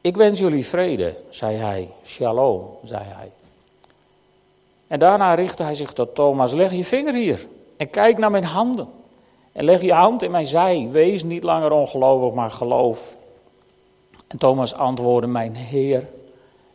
Ik 0.00 0.16
wens 0.16 0.38
jullie 0.38 0.66
vrede, 0.66 1.14
zei 1.28 1.56
hij. 1.56 1.90
Shalom, 2.04 2.68
zei 2.82 3.02
hij. 3.04 3.30
En 4.86 4.98
daarna 4.98 5.34
richtte 5.34 5.62
hij 5.62 5.74
zich 5.74 5.92
tot 5.92 6.14
Thomas: 6.14 6.52
Leg 6.52 6.72
je 6.72 6.84
vinger 6.84 7.14
hier 7.14 7.46
en 7.76 7.90
kijk 7.90 8.18
naar 8.18 8.30
mijn 8.30 8.44
handen. 8.44 8.88
En 9.52 9.64
leg 9.64 9.82
je 9.82 9.92
hand 9.92 10.22
in 10.22 10.30
mijn 10.30 10.46
zij. 10.46 10.88
Wees 10.90 11.22
niet 11.22 11.42
langer 11.42 11.72
ongelovig, 11.72 12.32
maar 12.32 12.50
geloof. 12.50 13.18
En 14.26 14.38
Thomas 14.38 14.74
antwoordde: 14.74 15.30
Mijn 15.30 15.54
Heer 15.54 16.08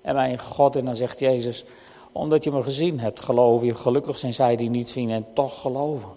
en 0.01 0.15
mijn 0.15 0.39
God. 0.39 0.75
En 0.75 0.86
dan 0.86 0.95
zegt 0.95 1.19
Jezus: 1.19 1.65
Omdat 2.13 2.43
je 2.43 2.51
me 2.51 2.62
gezien 2.62 3.00
hebt, 3.00 3.20
geloof 3.20 3.63
je. 3.63 3.75
Gelukkig 3.75 4.17
zijn 4.17 4.34
zij 4.34 4.55
die 4.55 4.70
niet 4.70 4.89
zien 4.89 5.10
en 5.10 5.25
toch 5.34 5.62
geloven. 5.62 6.10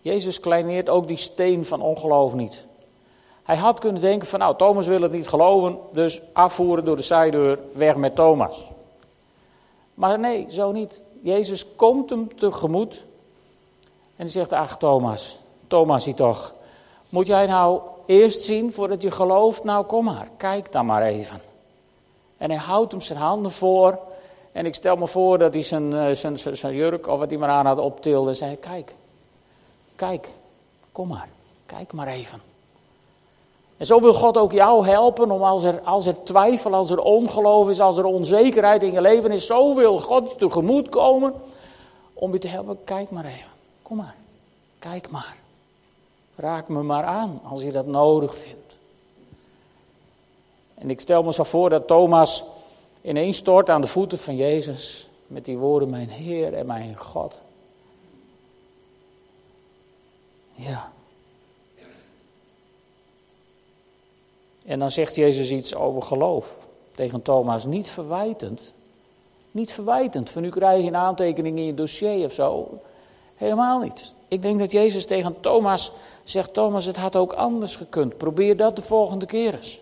Jezus 0.00 0.40
kleineert 0.40 0.88
ook 0.88 1.06
die 1.06 1.16
steen 1.16 1.64
van 1.64 1.80
ongeloof 1.80 2.34
niet. 2.34 2.66
Hij 3.42 3.56
had 3.56 3.78
kunnen 3.78 4.00
denken 4.00 4.28
van 4.28 4.38
nou, 4.38 4.56
Thomas 4.56 4.86
wil 4.86 5.02
het 5.02 5.12
niet 5.12 5.28
geloven, 5.28 5.78
dus 5.92 6.20
afvoeren 6.32 6.84
door 6.84 6.96
de 6.96 7.02
zijdeur, 7.02 7.58
weg 7.72 7.96
met 7.96 8.14
Thomas. 8.14 8.70
Maar 9.94 10.18
nee, 10.18 10.46
zo 10.48 10.72
niet. 10.72 11.02
Jezus 11.22 11.66
komt 11.76 12.10
hem 12.10 12.36
tegemoet 12.36 13.04
en 14.16 14.28
zegt, 14.28 14.52
ach 14.52 14.76
Thomas, 14.76 15.38
Thomas 15.66 16.04
hij 16.04 16.14
toch, 16.14 16.54
moet 17.08 17.26
jij 17.26 17.46
nou 17.46 17.80
eerst 18.06 18.42
zien 18.42 18.72
voordat 18.72 19.02
je 19.02 19.10
gelooft? 19.10 19.64
Nou 19.64 19.84
kom 19.84 20.04
maar, 20.04 20.28
kijk 20.36 20.72
dan 20.72 20.86
maar 20.86 21.02
even. 21.02 21.40
En 22.38 22.50
hij 22.50 22.58
houdt 22.58 22.92
hem 22.92 23.00
zijn 23.00 23.18
handen 23.18 23.52
voor 23.52 23.98
en 24.52 24.66
ik 24.66 24.74
stel 24.74 24.96
me 24.96 25.06
voor 25.06 25.38
dat 25.38 25.52
hij 25.52 25.62
zijn, 25.62 25.94
eh, 25.94 26.14
zijn, 26.14 26.38
zijn, 26.38 26.56
zijn 26.56 26.74
jurk 26.74 27.06
of 27.06 27.18
wat 27.18 27.30
hij 27.30 27.38
maar 27.38 27.48
aan 27.48 27.66
had 27.66 27.78
optilde 27.78 28.28
en 28.28 28.36
zei, 28.36 28.56
kijk, 28.56 28.94
kijk, 29.96 30.28
kom 30.92 31.08
maar, 31.08 31.28
kijk 31.66 31.92
maar 31.92 32.06
even. 32.06 32.40
En 33.76 33.86
zo 33.86 34.00
wil 34.00 34.14
God 34.14 34.36
ook 34.36 34.52
jou 34.52 34.86
helpen 34.86 35.30
om 35.30 35.42
als 35.42 35.62
er, 35.62 35.80
als 35.80 36.06
er 36.06 36.22
twijfel, 36.22 36.74
als 36.74 36.90
er 36.90 37.00
ongeloof 37.00 37.68
is, 37.68 37.80
als 37.80 37.96
er 37.96 38.04
onzekerheid 38.04 38.82
in 38.82 38.92
je 38.92 39.00
leven 39.00 39.30
is, 39.30 39.46
zo 39.46 39.74
wil 39.74 40.00
God 40.00 40.30
je 40.30 40.36
tegemoet 40.36 40.88
komen 40.88 41.34
om 42.14 42.32
je 42.32 42.38
te 42.38 42.48
helpen. 42.48 42.78
Kijk 42.84 43.10
maar 43.10 43.24
even, 43.24 43.50
kom 43.82 43.96
maar, 43.96 44.16
kijk 44.78 45.10
maar. 45.10 45.36
Raak 46.36 46.68
me 46.68 46.82
maar 46.82 47.04
aan 47.04 47.40
als 47.44 47.62
je 47.62 47.72
dat 47.72 47.86
nodig 47.86 48.36
vindt. 48.36 48.67
En 50.78 50.90
ik 50.90 51.00
stel 51.00 51.22
me 51.22 51.32
zo 51.32 51.42
voor 51.42 51.70
dat 51.70 51.86
Thomas 51.86 52.44
ineens 53.02 53.36
stort 53.36 53.70
aan 53.70 53.80
de 53.80 53.86
voeten 53.86 54.18
van 54.18 54.36
Jezus 54.36 55.08
met 55.26 55.44
die 55.44 55.58
woorden, 55.58 55.90
mijn 55.90 56.10
Heer 56.10 56.54
en 56.54 56.66
mijn 56.66 56.96
God. 56.96 57.40
Ja. 60.52 60.92
En 64.64 64.78
dan 64.78 64.90
zegt 64.90 65.14
Jezus 65.14 65.50
iets 65.50 65.74
over 65.74 66.02
geloof. 66.02 66.68
Tegen 66.90 67.22
Thomas, 67.22 67.64
niet 67.64 67.88
verwijtend. 67.88 68.72
Niet 69.50 69.72
verwijtend, 69.72 70.30
van 70.30 70.42
nu 70.42 70.48
krijg 70.48 70.82
je 70.82 70.88
een 70.88 70.96
aantekening 70.96 71.58
in 71.58 71.64
je 71.64 71.74
dossier 71.74 72.24
of 72.24 72.32
zo. 72.32 72.78
Helemaal 73.34 73.80
niet. 73.80 74.14
Ik 74.28 74.42
denk 74.42 74.58
dat 74.58 74.72
Jezus 74.72 75.06
tegen 75.06 75.40
Thomas 75.40 75.92
zegt, 76.24 76.54
Thomas, 76.54 76.84
het 76.84 76.96
had 76.96 77.16
ook 77.16 77.32
anders 77.32 77.76
gekund. 77.76 78.16
Probeer 78.16 78.56
dat 78.56 78.76
de 78.76 78.82
volgende 78.82 79.26
keer 79.26 79.54
eens. 79.54 79.80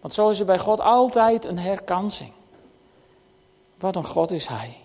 Want 0.00 0.14
zo 0.14 0.28
is 0.28 0.40
er 0.40 0.46
bij 0.46 0.58
God 0.58 0.80
altijd 0.80 1.44
een 1.44 1.58
herkansing. 1.58 2.32
Wat 3.78 3.96
een 3.96 4.06
God 4.06 4.30
is 4.30 4.46
Hij. 4.46 4.76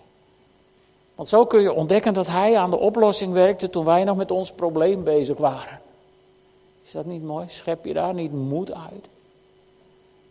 Want 1.14 1.28
zo 1.28 1.46
kun 1.46 1.60
je 1.60 1.72
ontdekken 1.72 2.14
dat 2.14 2.26
Hij 2.26 2.56
aan 2.56 2.70
de 2.70 2.78
oplossing 2.78 3.32
werkte 3.32 3.70
toen 3.70 3.84
wij 3.84 4.04
nog 4.04 4.16
met 4.16 4.30
ons 4.30 4.52
probleem 4.52 5.04
bezig 5.04 5.36
waren. 5.36 5.80
Is 6.84 6.92
dat 6.92 7.06
niet 7.06 7.22
mooi? 7.22 7.44
Schep 7.48 7.84
je 7.84 7.92
daar 7.92 8.14
niet 8.14 8.32
moed 8.32 8.72
uit? 8.72 9.06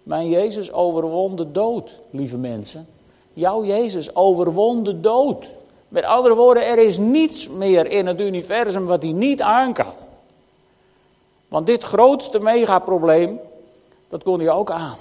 Mijn 0.04 0.30
Jezus 0.30 0.72
overwon 0.72 1.36
de 1.36 1.52
dood, 1.52 2.00
lieve 2.10 2.38
mensen. 2.38 2.88
Jouw 3.34 3.66
Jezus 3.66 4.16
overwon 4.16 4.84
de 4.84 5.00
dood. 5.00 5.48
Met 5.88 6.04
andere 6.04 6.36
woorden, 6.36 6.66
er 6.66 6.78
is 6.78 6.98
niets 6.98 7.50
meer 7.50 7.86
in 7.86 8.06
het 8.06 8.22
universum 8.22 8.86
wat 8.86 9.04
hij 9.04 9.12
niet 9.12 9.42
aan 9.42 9.74
kan. 9.74 9.94
Want 11.48 11.66
dit 11.66 11.84
grootste 11.84 12.40
megaprobleem, 12.40 13.40
dat 14.16 14.24
kon 14.24 14.40
hij 14.40 14.50
ook 14.50 14.72
aan. 14.72 14.98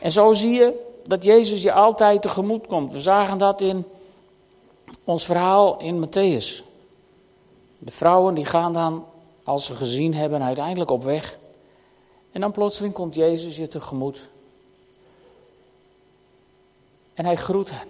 En 0.00 0.10
zo 0.10 0.32
zie 0.32 0.50
je 0.50 0.98
dat 1.04 1.24
Jezus 1.24 1.62
je 1.62 1.72
altijd 1.72 2.22
tegemoet 2.22 2.66
komt. 2.66 2.92
We 2.92 3.00
zagen 3.00 3.38
dat 3.38 3.60
in 3.60 3.84
ons 5.04 5.24
verhaal 5.24 5.80
in 5.80 6.06
Matthäus. 6.06 6.64
De 7.78 7.90
vrouwen 7.90 8.34
die 8.34 8.44
gaan 8.44 8.72
dan, 8.72 9.06
als 9.44 9.66
ze 9.66 9.74
gezien 9.74 10.14
hebben, 10.14 10.42
uiteindelijk 10.42 10.90
op 10.90 11.02
weg. 11.02 11.38
En 12.32 12.40
dan 12.40 12.52
plotseling 12.52 12.94
komt 12.94 13.14
Jezus 13.14 13.56
je 13.56 13.68
tegemoet. 13.68 14.28
En 17.14 17.24
hij 17.24 17.36
groet 17.36 17.70
hen. 17.70 17.88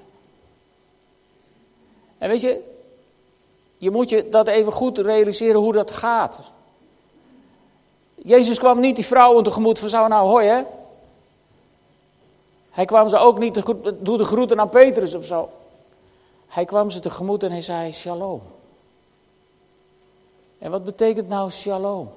En 2.18 2.28
weet 2.28 2.40
je, 2.40 2.60
je 3.76 3.90
moet 3.90 4.10
je 4.10 4.28
dat 4.28 4.48
even 4.48 4.72
goed 4.72 4.98
realiseren 4.98 5.60
hoe 5.60 5.72
dat 5.72 5.90
gaat. 5.90 6.52
Jezus 8.28 8.58
kwam 8.58 8.80
niet 8.80 8.96
die 8.96 9.04
vrouwen 9.04 9.44
tegemoet 9.44 9.78
van 9.78 9.88
zo 9.88 10.06
nou 10.06 10.28
hoi 10.28 10.46
hè. 10.46 10.62
Hij 12.70 12.84
kwam 12.84 13.08
ze 13.08 13.18
ook 13.18 13.38
niet 13.38 13.62
doe 14.00 14.16
de 14.16 14.24
groeten 14.24 14.60
aan 14.60 14.68
Petrus 14.68 15.14
of 15.14 15.24
zo. 15.24 15.50
Hij 16.46 16.64
kwam 16.64 16.90
ze 16.90 17.00
tegemoet 17.00 17.42
en 17.42 17.50
hij 17.50 17.60
zei 17.60 17.92
shalom. 17.92 18.42
En 20.58 20.70
wat 20.70 20.84
betekent 20.84 21.28
nou 21.28 21.50
shalom? 21.50 22.10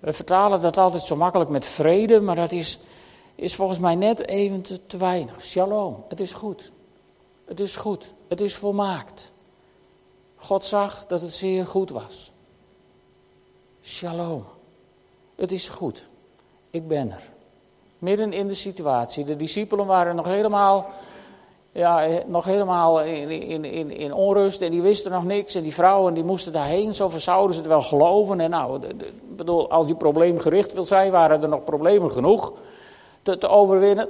We 0.00 0.12
vertalen 0.12 0.60
dat 0.60 0.76
altijd 0.76 1.02
zo 1.02 1.16
makkelijk 1.16 1.50
met 1.50 1.64
vrede, 1.64 2.20
maar 2.20 2.36
dat 2.36 2.52
is, 2.52 2.78
is 3.34 3.54
volgens 3.54 3.78
mij 3.78 3.94
net 3.94 4.26
even 4.26 4.62
te, 4.62 4.86
te 4.86 4.96
weinig. 4.96 5.40
Shalom, 5.40 6.04
het 6.08 6.20
is 6.20 6.32
goed. 6.32 6.72
Het 7.44 7.60
is 7.60 7.76
goed. 7.76 8.12
Het 8.28 8.40
is 8.40 8.54
volmaakt. 8.54 9.32
God 10.36 10.64
zag 10.64 11.06
dat 11.06 11.20
het 11.20 11.32
zeer 11.32 11.66
goed 11.66 11.90
was. 11.90 12.31
Shalom. 13.82 14.44
Het 15.36 15.52
is 15.52 15.68
goed. 15.68 16.08
Ik 16.70 16.88
ben 16.88 17.10
er. 17.10 17.30
Midden 17.98 18.32
in 18.32 18.48
de 18.48 18.54
situatie. 18.54 19.24
De 19.24 19.36
discipelen 19.36 19.86
waren 19.86 20.16
nog 20.16 20.26
helemaal 20.26 20.90
ja, 21.72 22.08
nog 22.26 22.44
helemaal 22.44 23.00
in, 23.02 23.30
in, 23.30 23.64
in, 23.64 23.90
in 23.90 24.12
onrust 24.12 24.60
en 24.60 24.70
die 24.70 24.82
wisten 24.82 25.10
nog 25.10 25.24
niks. 25.24 25.54
En 25.54 25.62
die 25.62 25.74
vrouwen 25.74 26.14
die 26.14 26.24
moesten 26.24 26.52
daarheen, 26.52 26.94
zo 26.94 27.08
zouden 27.08 27.54
ze 27.54 27.60
het 27.60 27.68
wel 27.68 27.82
geloven. 27.82 28.40
En 28.40 28.50
nou, 28.50 28.80
bedoel, 29.36 29.70
als 29.70 29.88
je 29.88 29.94
probleemgericht 29.94 30.72
wil 30.72 30.84
zijn, 30.84 31.10
waren 31.10 31.42
er 31.42 31.48
nog 31.48 31.64
problemen 31.64 32.10
genoeg 32.10 32.52
te, 33.22 33.38
te 33.38 33.48
overwinnen. 33.48 34.08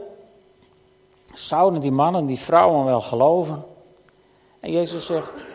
Zouden 1.35 1.81
die 1.81 1.93
mannen, 1.93 2.27
die 2.27 2.39
vrouwen 2.39 2.85
wel 2.85 3.01
geloven? 3.01 3.65
En 4.61 4.71
Jezus 4.73 5.07
zegt, 5.07 5.47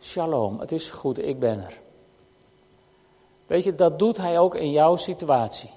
shalom, 0.00 0.60
het 0.60 0.72
is 0.72 0.90
goed, 0.90 1.26
ik 1.26 1.38
ben 1.38 1.64
er. 1.64 1.80
Weet 3.48 3.64
je, 3.64 3.74
dat 3.74 3.98
doet 3.98 4.16
hij 4.16 4.38
ook 4.38 4.54
in 4.54 4.70
jouw 4.70 4.96
situatie. 4.96 5.70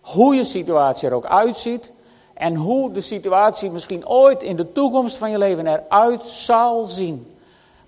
Hoe 0.00 0.34
je 0.34 0.44
situatie 0.44 1.08
er 1.08 1.14
ook 1.14 1.26
uitziet, 1.26 1.92
en 2.38 2.54
hoe 2.54 2.90
de 2.90 3.00
situatie 3.00 3.70
misschien 3.70 4.08
ooit 4.08 4.42
in 4.42 4.56
de 4.56 4.72
toekomst 4.72 5.16
van 5.16 5.30
je 5.30 5.38
leven 5.38 5.66
eruit 5.66 6.22
zal 6.22 6.84
zien. 6.84 7.36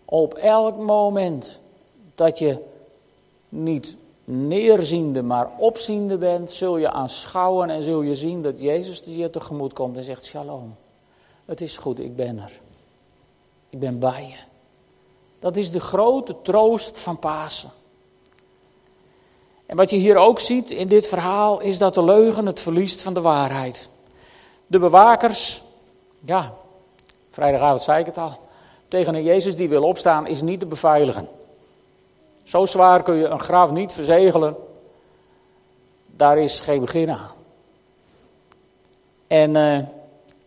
Op 0.04 0.34
elk 0.34 0.76
moment 0.76 1.60
dat 2.14 2.38
je 2.38 2.58
niet 3.48 3.96
neerziende, 4.24 5.22
maar 5.22 5.50
opziende 5.58 6.18
bent, 6.18 6.50
zul 6.50 6.76
je 6.76 6.90
aanschouwen 6.90 7.70
en 7.70 7.82
zul 7.82 8.02
je 8.02 8.14
zien 8.14 8.42
dat 8.42 8.60
Jezus 8.60 9.02
je 9.04 9.30
tegemoet 9.30 9.72
komt 9.72 9.96
en 9.96 10.04
zegt: 10.04 10.24
Shalom. 10.24 10.74
Het 11.44 11.60
is 11.60 11.78
goed, 11.78 11.98
ik 11.98 12.16
ben 12.16 12.38
er. 12.38 12.60
Ik 13.68 13.78
ben 13.78 13.98
bij 13.98 14.26
je. 14.28 14.48
Dat 15.38 15.56
is 15.56 15.70
de 15.70 15.80
grote 15.80 16.36
troost 16.42 16.98
van 16.98 17.18
Pasen. 17.18 17.70
En 19.70 19.76
wat 19.76 19.90
je 19.90 19.96
hier 19.96 20.16
ook 20.16 20.40
ziet 20.40 20.70
in 20.70 20.88
dit 20.88 21.06
verhaal 21.06 21.60
is 21.60 21.78
dat 21.78 21.94
de 21.94 22.04
leugen 22.04 22.46
het 22.46 22.60
verliest 22.60 23.00
van 23.00 23.14
de 23.14 23.20
waarheid. 23.20 23.88
De 24.66 24.78
bewakers, 24.78 25.62
ja, 26.24 26.52
vrijdagavond 27.30 27.82
zei 27.82 28.00
ik 28.00 28.06
het 28.06 28.18
al, 28.18 28.38
tegen 28.88 29.14
een 29.14 29.22
Jezus 29.22 29.56
die 29.56 29.68
wil 29.68 29.82
opstaan 29.82 30.26
is 30.26 30.42
niet 30.42 30.60
te 30.60 30.66
beveiligen. 30.66 31.28
Zo 32.42 32.66
zwaar 32.66 33.02
kun 33.02 33.14
je 33.14 33.26
een 33.26 33.40
graf 33.40 33.70
niet 33.70 33.92
verzegelen. 33.92 34.56
Daar 36.06 36.38
is 36.38 36.60
geen 36.60 36.80
begin 36.80 37.10
aan. 37.10 37.32
En 39.26 39.56
uh, 39.56 39.78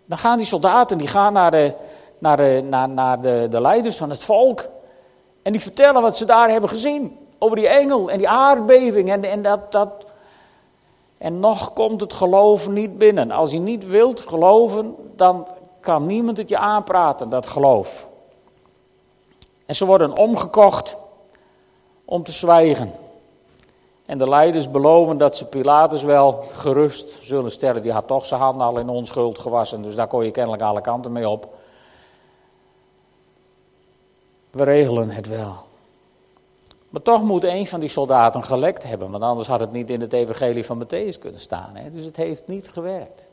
dan 0.06 0.18
gaan 0.18 0.38
die 0.38 0.46
soldaten 0.46 0.98
die 0.98 1.08
gaan 1.08 1.34
naar, 1.34 1.52
de, 1.52 1.74
naar, 2.18 2.38
de, 2.38 2.64
naar, 2.70 2.90
naar 2.90 3.22
de, 3.22 3.48
de 3.50 3.62
leiders 3.62 3.98
van 3.98 4.10
het 4.10 4.24
volk. 4.24 4.70
En 5.42 5.52
die 5.52 5.62
vertellen 5.62 6.02
wat 6.02 6.18
ze 6.18 6.26
daar 6.26 6.50
hebben 6.50 6.70
gezien. 6.70 7.18
Over 7.44 7.56
die 7.56 7.68
engel 7.68 8.10
en 8.12 8.18
die 8.18 8.30
aardbeving. 8.30 9.10
En, 9.12 9.24
en, 9.24 9.42
dat, 9.42 9.72
dat... 9.72 10.06
en 11.18 11.40
nog 11.40 11.74
komt 11.74 12.02
het 12.02 12.14
geloof 12.14 12.70
niet 12.70 12.98
binnen. 12.98 13.32
Als 13.32 13.52
je 13.52 13.60
niet 13.60 13.88
wilt 13.88 14.20
geloven, 14.20 14.96
dan 15.16 15.48
kan 15.80 16.06
niemand 16.06 16.38
het 16.38 16.50
je 16.50 16.58
aanpraten, 16.58 17.30
dat 17.30 17.48
geloof. 17.48 18.08
En 19.66 19.76
ze 19.76 19.86
worden 19.86 20.18
omgekocht 20.18 20.98
om 22.06 22.24
te 22.24 22.32
zwijgen. 22.32 22.94
En 24.06 24.18
de 24.18 24.30
leiders 24.30 24.72
beloven 24.72 25.18
dat 25.18 25.38
ze 25.38 25.46
Pilatus 25.46 26.04
wel 26.04 26.46
gerust 26.52 27.10
zullen 27.22 27.52
stellen. 27.52 27.82
Die 27.82 27.92
had 27.92 28.08
toch 28.08 28.26
zijn 28.26 28.42
handen 28.42 28.68
al 28.68 28.78
in 28.78 28.90
onschuld 28.90 29.40
gewassen, 29.40 29.82
dus 29.82 29.96
daar 29.96 30.08
kon 30.08 30.26
je 30.26 30.32
kennelijk 30.32 30.64
alle 30.64 30.82
kanten 30.82 31.12
mee 31.12 31.30
op. 31.30 31.54
We 34.52 34.64
regelen 34.64 35.10
het 35.10 35.28
wel. 35.28 35.72
Maar 36.94 37.02
toch 37.02 37.24
moet 37.24 37.44
een 37.44 37.68
van 37.68 37.80
die 37.80 37.90
soldaten 37.90 38.44
gelekt 38.44 38.84
hebben, 38.84 39.12
want 39.12 39.24
anders 39.24 39.48
had 39.48 39.60
het 39.60 39.72
niet 39.72 39.90
in 39.90 40.02
het 40.02 40.14
evangelie 40.14 40.66
van 40.66 40.84
Matthäus 40.84 41.20
kunnen 41.20 41.40
staan. 41.40 41.76
Hè? 41.76 41.90
Dus 41.90 42.06
het 42.06 42.18
heeft 42.18 42.48
niet 42.48 42.70
gewerkt. 42.70 43.30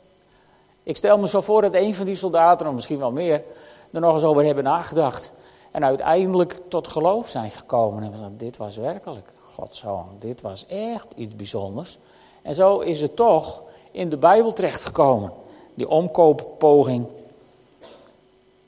Ik 0.83 0.97
stel 0.97 1.19
me 1.19 1.29
zo 1.29 1.41
voor 1.41 1.63
dat 1.63 1.75
een 1.75 1.95
van 1.95 2.05
die 2.05 2.15
soldaten, 2.15 2.67
of 2.67 2.73
misschien 2.73 2.99
wel 2.99 3.11
meer, 3.11 3.43
er 3.91 4.01
nog 4.01 4.15
eens 4.15 4.23
over 4.23 4.45
hebben 4.45 4.65
nagedacht. 4.65 5.33
En 5.71 5.85
uiteindelijk 5.85 6.61
tot 6.69 6.89
geloof 6.89 7.29
zijn 7.29 7.51
gekomen. 7.51 8.03
En 8.03 8.11
gezegd, 8.11 8.31
dit 8.37 8.57
was 8.57 8.77
werkelijk 8.77 9.33
Godzoon. 9.41 10.09
Dit 10.19 10.41
was 10.41 10.67
echt 10.67 11.07
iets 11.17 11.37
bijzonders. 11.37 11.99
En 12.43 12.55
zo 12.55 12.79
is 12.79 13.01
het 13.01 13.17
toch 13.17 13.63
in 13.91 14.09
de 14.09 14.17
Bijbel 14.17 14.53
terechtgekomen. 14.53 15.33
Die 15.75 15.89
omkooppoging. 15.89 17.07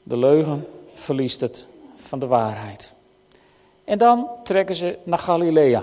De 0.02 0.16
leugen 0.16 0.68
verliest 0.92 1.40
het 1.40 1.66
van 1.94 2.18
de 2.18 2.26
waarheid. 2.26 2.94
En 3.84 3.98
dan 3.98 4.28
trekken 4.42 4.74
ze 4.74 4.98
naar 5.04 5.18
Galilea. 5.18 5.82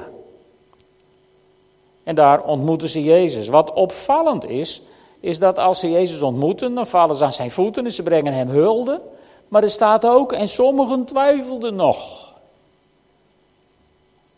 En 2.03 2.15
daar 2.15 2.43
ontmoeten 2.43 2.89
ze 2.89 3.03
Jezus. 3.03 3.47
Wat 3.47 3.73
opvallend 3.73 4.45
is, 4.45 4.81
is 5.19 5.39
dat 5.39 5.59
als 5.59 5.79
ze 5.79 5.89
Jezus 5.89 6.21
ontmoeten, 6.21 6.75
dan 6.75 6.87
vallen 6.87 7.15
ze 7.15 7.23
aan 7.23 7.33
zijn 7.33 7.51
voeten 7.51 7.85
en 7.85 7.91
ze 7.91 8.03
brengen 8.03 8.33
hem 8.33 8.49
hulde. 8.49 9.01
Maar 9.47 9.63
er 9.63 9.69
staat 9.69 10.05
ook, 10.05 10.33
en 10.33 10.47
sommigen 10.47 11.05
twijfelden 11.05 11.75
nog. 11.75 12.27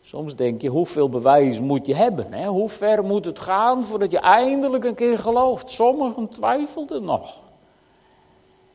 Soms 0.01 0.35
denk 0.35 0.61
je, 0.61 0.69
hoeveel 0.69 1.09
bewijs 1.09 1.59
moet 1.59 1.85
je 1.85 1.95
hebben? 1.95 2.33
Hè? 2.33 2.47
Hoe 2.47 2.69
ver 2.69 3.03
moet 3.03 3.25
het 3.25 3.39
gaan 3.39 3.85
voordat 3.85 4.11
je 4.11 4.19
eindelijk 4.19 4.83
een 4.83 4.95
keer 4.95 5.19
gelooft? 5.19 5.71
Sommigen 5.71 6.29
twijfelden 6.29 7.03
nog. 7.03 7.35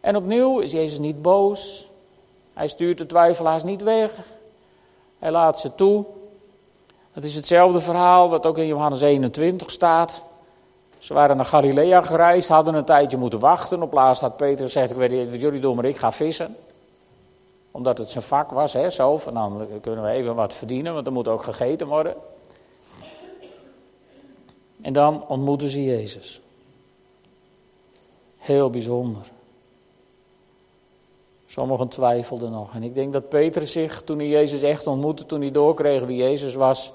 En 0.01 0.17
opnieuw 0.17 0.59
is 0.59 0.73
Jezus 0.73 0.99
niet 0.99 1.23
boos. 1.23 1.91
Hij 2.55 2.69
stuurt 2.69 2.99
de 2.99 3.07
twijfelaars 3.07 3.65
niet 3.65 3.83
weg. 3.83 4.13
Hij 5.19 5.31
laat 5.31 5.61
ze 5.61 5.75
toe. 5.75 6.05
Het 7.13 7.25
is 7.25 7.35
hetzelfde 7.35 7.81
verhaal 7.81 8.29
wat 8.29 8.47
ook 8.47 8.59
in 8.59 8.67
Johannes 8.67 9.01
21 9.01 9.71
staat. 9.71 10.23
Ze 10.99 11.15
waren 11.15 11.37
naar 11.37 11.45
Galilea 11.45 12.01
gereisd, 12.01 12.49
hadden 12.49 12.75
een 12.75 12.85
tijdje 12.85 13.17
moeten 13.17 13.39
wachten. 13.39 13.83
Op 13.83 13.93
laatst 13.93 14.23
had 14.23 14.37
Peter 14.37 14.65
gezegd, 14.65 14.91
ik 14.91 14.97
weet 14.97 15.11
niet 15.11 15.31
wat 15.31 15.41
jullie 15.41 15.61
doen, 15.61 15.77
maar 15.77 15.85
ik 15.85 15.97
ga 15.97 16.13
vissen. 16.13 16.57
Omdat 17.71 17.99
het 17.99 18.11
zijn 18.11 18.25
vak 18.25 18.51
was, 18.51 18.73
hè, 18.73 18.91
zo. 18.91 19.17
Van 19.17 19.35
dan 19.35 19.67
kunnen 19.81 20.05
we 20.05 20.11
even 20.11 20.35
wat 20.35 20.53
verdienen, 20.53 20.95
want 20.95 21.07
er 21.07 21.13
moet 21.13 21.29
ook 21.29 21.43
gegeten 21.43 21.87
worden. 21.87 22.15
En 24.83 24.93
dan 24.93 25.25
ontmoeten 25.29 25.69
ze 25.69 25.85
Jezus. 25.85 26.41
Heel 28.37 28.71
bijzonder. 28.71 29.31
Sommigen 31.47 31.89
twijfelden 31.89 32.51
nog. 32.51 32.75
En 32.75 32.83
ik 32.83 32.95
denk 32.95 33.13
dat 33.13 33.29
Peter 33.29 33.67
zich, 33.67 34.03
toen 34.03 34.19
hij 34.19 34.29
Jezus 34.29 34.63
echt 34.63 34.87
ontmoette, 34.87 35.27
toen 35.27 35.41
hij 35.41 35.51
doorkreeg 35.51 36.05
wie 36.05 36.17
Jezus 36.17 36.55
was, 36.55 36.93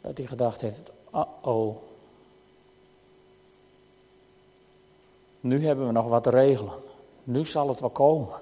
dat 0.00 0.18
hij 0.18 0.26
gedacht 0.26 0.60
heeft, 0.60 0.92
oh 1.42 1.76
Nu 5.42 5.66
hebben 5.66 5.86
we 5.86 5.92
nog 5.92 6.08
wat 6.08 6.22
te 6.22 6.30
regelen. 6.30 6.72
Nu 7.24 7.44
zal 7.44 7.68
het 7.68 7.80
wel 7.80 7.90
komen. 7.90 8.34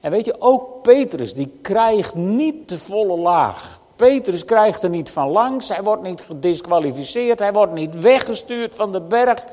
En 0.00 0.10
weet 0.10 0.24
je, 0.24 0.36
ook 0.38 0.82
Petrus, 0.82 1.34
die 1.34 1.58
krijgt 1.62 2.14
niet 2.14 2.68
de 2.68 2.78
volle 2.78 3.16
laag. 3.16 3.80
Petrus 3.96 4.44
krijgt 4.44 4.82
er 4.82 4.90
niet 4.90 5.10
van 5.10 5.28
langs, 5.28 5.68
hij 5.68 5.82
wordt 5.82 6.02
niet 6.02 6.20
gedisqualificeerd, 6.20 7.38
hij 7.38 7.52
wordt 7.52 7.72
niet 7.72 8.00
weggestuurd 8.00 8.74
van 8.74 8.92
de 8.92 9.00
berg. 9.00 9.44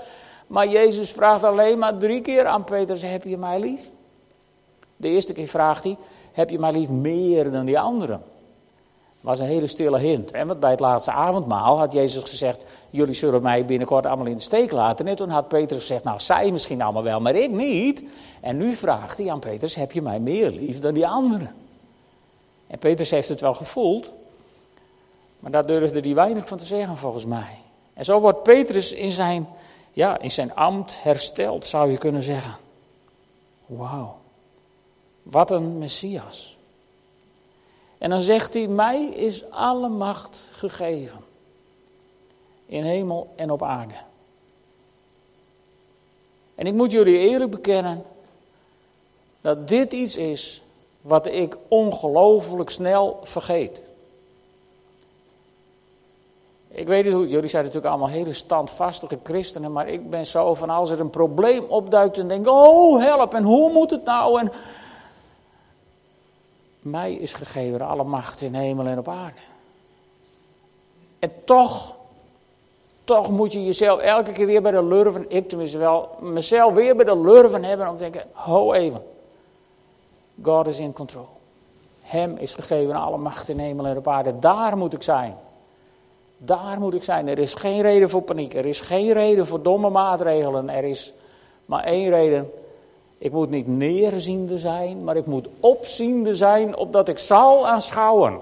Maar 0.47 0.67
Jezus 0.67 1.11
vraagt 1.11 1.43
alleen 1.43 1.77
maar 1.77 1.97
drie 1.97 2.21
keer 2.21 2.45
aan 2.45 2.63
Petrus, 2.63 3.01
heb 3.01 3.23
je 3.23 3.37
mij 3.37 3.59
lief? 3.59 3.91
De 4.99 5.07
eerste 5.07 5.33
keer 5.33 5.47
vraagt 5.47 5.83
hij, 5.83 5.97
heb 6.31 6.49
je 6.49 6.59
mij 6.59 6.71
lief 6.71 6.89
meer 6.89 7.51
dan 7.51 7.65
die 7.65 7.79
anderen? 7.79 8.21
was 9.21 9.39
een 9.39 9.45
hele 9.45 9.67
stille 9.67 9.99
hint. 9.99 10.31
En 10.31 10.47
want 10.47 10.59
bij 10.59 10.71
het 10.71 10.79
laatste 10.79 11.11
avondmaal 11.11 11.77
had 11.77 11.93
Jezus 11.93 12.23
gezegd: 12.23 12.65
Jullie 12.89 13.13
zullen 13.13 13.41
mij 13.41 13.65
binnenkort 13.65 14.05
allemaal 14.05 14.25
in 14.25 14.35
de 14.35 14.41
steek 14.41 14.71
laten. 14.71 15.07
En 15.07 15.15
toen 15.15 15.29
had 15.29 15.47
Petrus 15.47 15.79
gezegd: 15.79 16.03
Nou, 16.03 16.19
zij 16.19 16.51
misschien 16.51 16.81
allemaal 16.81 17.03
wel, 17.03 17.21
maar 17.21 17.35
ik 17.35 17.51
niet. 17.51 18.03
En 18.41 18.57
nu 18.57 18.75
vraagt 18.75 19.17
hij 19.17 19.31
aan 19.31 19.39
Petrus: 19.39 19.75
Heb 19.75 19.91
je 19.91 20.01
mij 20.01 20.19
meer 20.19 20.51
lief 20.51 20.79
dan 20.79 20.93
die 20.93 21.07
anderen? 21.07 21.55
En 22.67 22.79
Petrus 22.79 23.11
heeft 23.11 23.29
het 23.29 23.41
wel 23.41 23.53
gevoeld, 23.53 24.11
maar 25.39 25.51
daar 25.51 25.65
durfde 25.65 25.99
hij 25.99 26.13
weinig 26.13 26.47
van 26.47 26.57
te 26.57 26.65
zeggen, 26.65 26.97
volgens 26.97 27.25
mij. 27.25 27.57
En 27.93 28.05
zo 28.05 28.19
wordt 28.19 28.43
Petrus 28.43 28.93
in 28.93 29.11
zijn, 29.11 29.47
ja, 29.91 30.19
in 30.19 30.31
zijn 30.31 30.55
ambt 30.55 31.03
hersteld, 31.03 31.65
zou 31.65 31.91
je 31.91 31.97
kunnen 31.97 32.23
zeggen. 32.23 32.53
Wauw, 33.65 34.18
wat 35.29 35.51
een 35.51 35.77
messias. 35.77 36.57
En 37.97 38.09
dan 38.09 38.21
zegt 38.21 38.53
hij, 38.53 38.67
mij 38.67 39.03
is 39.05 39.51
alle 39.51 39.89
macht 39.89 40.41
gegeven. 40.51 41.19
In 42.65 42.83
hemel 42.83 43.33
en 43.35 43.51
op 43.51 43.63
aarde. 43.63 43.93
En 46.55 46.65
ik 46.65 46.73
moet 46.73 46.91
jullie 46.91 47.17
eerlijk 47.17 47.51
bekennen 47.51 48.03
dat 49.41 49.67
dit 49.67 49.93
iets 49.93 50.15
is 50.15 50.61
wat 51.01 51.25
ik 51.25 51.57
ongelooflijk 51.67 52.69
snel 52.69 53.19
vergeet. 53.23 53.81
Ik 56.67 56.87
weet 56.87 57.05
niet 57.05 57.13
hoe, 57.13 57.27
jullie 57.27 57.49
zijn 57.49 57.63
natuurlijk 57.63 57.91
allemaal 57.91 58.09
hele 58.09 58.33
standvastige 58.33 59.19
christenen, 59.23 59.71
maar 59.71 59.87
ik 59.87 60.09
ben 60.09 60.25
zo 60.25 60.53
van 60.53 60.69
als 60.69 60.89
er 60.89 60.99
een 60.99 61.09
probleem 61.09 61.63
opduikt 61.63 62.17
en 62.17 62.27
denk, 62.27 62.47
oh 62.47 63.01
help, 63.01 63.33
en 63.33 63.43
hoe 63.43 63.71
moet 63.71 63.89
het 63.89 64.03
nou? 64.03 64.39
En 64.39 64.51
mij 66.79 67.13
is 67.13 67.33
gegeven 67.33 67.81
alle 67.81 68.03
macht 68.03 68.41
in 68.41 68.53
hemel 68.53 68.85
en 68.85 68.97
op 68.97 69.07
aarde. 69.07 69.39
En 71.19 71.31
toch, 71.45 71.95
toch 73.03 73.29
moet 73.29 73.53
je 73.53 73.65
jezelf 73.65 73.99
elke 73.99 74.31
keer 74.31 74.45
weer 74.45 74.61
bij 74.61 74.71
de 74.71 74.83
lurven, 74.83 75.25
ik 75.27 75.49
tenminste 75.49 75.77
wel, 75.77 76.09
mezelf 76.19 76.73
weer 76.73 76.95
bij 76.95 77.05
de 77.05 77.19
lurven 77.19 77.63
hebben 77.63 77.89
om 77.89 77.97
te 77.97 78.09
denken, 78.09 78.29
ho 78.31 78.73
even. 78.73 79.03
God 80.41 80.67
is 80.67 80.79
in 80.79 80.93
control. 80.93 81.27
Hem 82.01 82.37
is 82.37 82.55
gegeven 82.55 82.95
alle 82.95 83.17
macht 83.17 83.49
in 83.49 83.59
hemel 83.59 83.85
en 83.85 83.97
op 83.97 84.07
aarde. 84.07 84.39
Daar 84.39 84.77
moet 84.77 84.93
ik 84.93 85.03
zijn. 85.03 85.35
Daar 86.37 86.79
moet 86.79 86.93
ik 86.93 87.03
zijn. 87.03 87.27
Er 87.27 87.39
is 87.39 87.53
geen 87.53 87.81
reden 87.81 88.09
voor 88.09 88.21
paniek. 88.21 88.53
Er 88.53 88.65
is 88.65 88.81
geen 88.81 89.13
reden 89.13 89.47
voor 89.47 89.61
domme 89.61 89.89
maatregelen. 89.89 90.69
Er 90.69 90.83
is 90.83 91.13
maar 91.65 91.83
één 91.83 92.09
reden. 92.09 92.51
Ik 93.19 93.31
moet 93.31 93.49
niet 93.49 93.67
neerziende 93.67 94.57
zijn, 94.57 95.03
maar 95.03 95.15
ik 95.15 95.25
moet 95.25 95.47
opziende 95.59 96.35
zijn, 96.35 96.75
opdat 96.75 97.07
ik 97.07 97.17
zal 97.17 97.67
aanschouwen. 97.67 98.39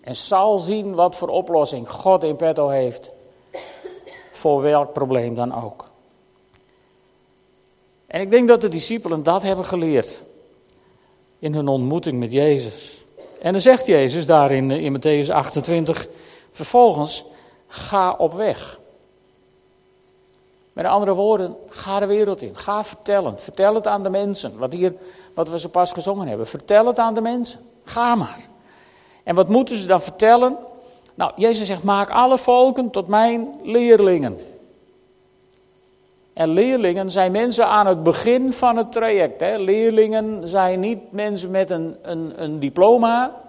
En 0.00 0.14
zal 0.14 0.58
zien 0.58 0.94
wat 0.94 1.16
voor 1.16 1.28
oplossing 1.28 1.90
God 1.90 2.24
in 2.24 2.36
petto 2.36 2.68
heeft. 2.68 3.10
Voor 4.30 4.62
welk 4.62 4.92
probleem 4.92 5.34
dan 5.34 5.64
ook. 5.64 5.84
En 8.06 8.20
ik 8.20 8.30
denk 8.30 8.48
dat 8.48 8.60
de 8.60 8.68
discipelen 8.68 9.22
dat 9.22 9.42
hebben 9.42 9.64
geleerd. 9.64 10.22
In 11.38 11.54
hun 11.54 11.68
ontmoeting 11.68 12.18
met 12.18 12.32
Jezus. 12.32 13.04
En 13.40 13.52
dan 13.52 13.60
zegt 13.60 13.86
Jezus 13.86 14.26
daar 14.26 14.52
in, 14.52 14.70
in 14.70 14.98
Matthäus 14.98 15.30
28, 15.30 16.08
vervolgens, 16.50 17.24
ga 17.66 18.12
op 18.12 18.32
weg. 18.32 18.78
Met 20.72 20.84
andere 20.84 21.14
woorden, 21.14 21.56
ga 21.68 21.98
de 21.98 22.06
wereld 22.06 22.42
in. 22.42 22.56
Ga 22.56 22.84
vertellen. 22.84 23.38
Vertel 23.38 23.74
het 23.74 23.86
aan 23.86 24.02
de 24.02 24.10
mensen. 24.10 24.58
Wat, 24.58 24.72
hier, 24.72 24.94
wat 25.34 25.48
we 25.48 25.58
zo 25.58 25.68
pas 25.68 25.92
gezongen 25.92 26.28
hebben. 26.28 26.46
Vertel 26.46 26.86
het 26.86 26.98
aan 26.98 27.14
de 27.14 27.20
mensen. 27.20 27.60
Ga 27.84 28.14
maar. 28.14 28.38
En 29.22 29.34
wat 29.34 29.48
moeten 29.48 29.76
ze 29.76 29.86
dan 29.86 30.02
vertellen? 30.02 30.56
Nou, 31.14 31.32
Jezus 31.36 31.66
zegt: 31.66 31.82
maak 31.82 32.10
alle 32.10 32.38
volken 32.38 32.90
tot 32.90 33.06
mijn 33.06 33.48
leerlingen. 33.62 34.38
En 36.32 36.48
leerlingen 36.48 37.10
zijn 37.10 37.32
mensen 37.32 37.66
aan 37.66 37.86
het 37.86 38.02
begin 38.02 38.52
van 38.52 38.76
het 38.76 38.92
traject. 38.92 39.40
Hè. 39.40 39.56
Leerlingen 39.56 40.48
zijn 40.48 40.80
niet 40.80 41.12
mensen 41.12 41.50
met 41.50 41.70
een, 41.70 41.96
een, 42.02 42.42
een 42.42 42.58
diploma. 42.58 43.40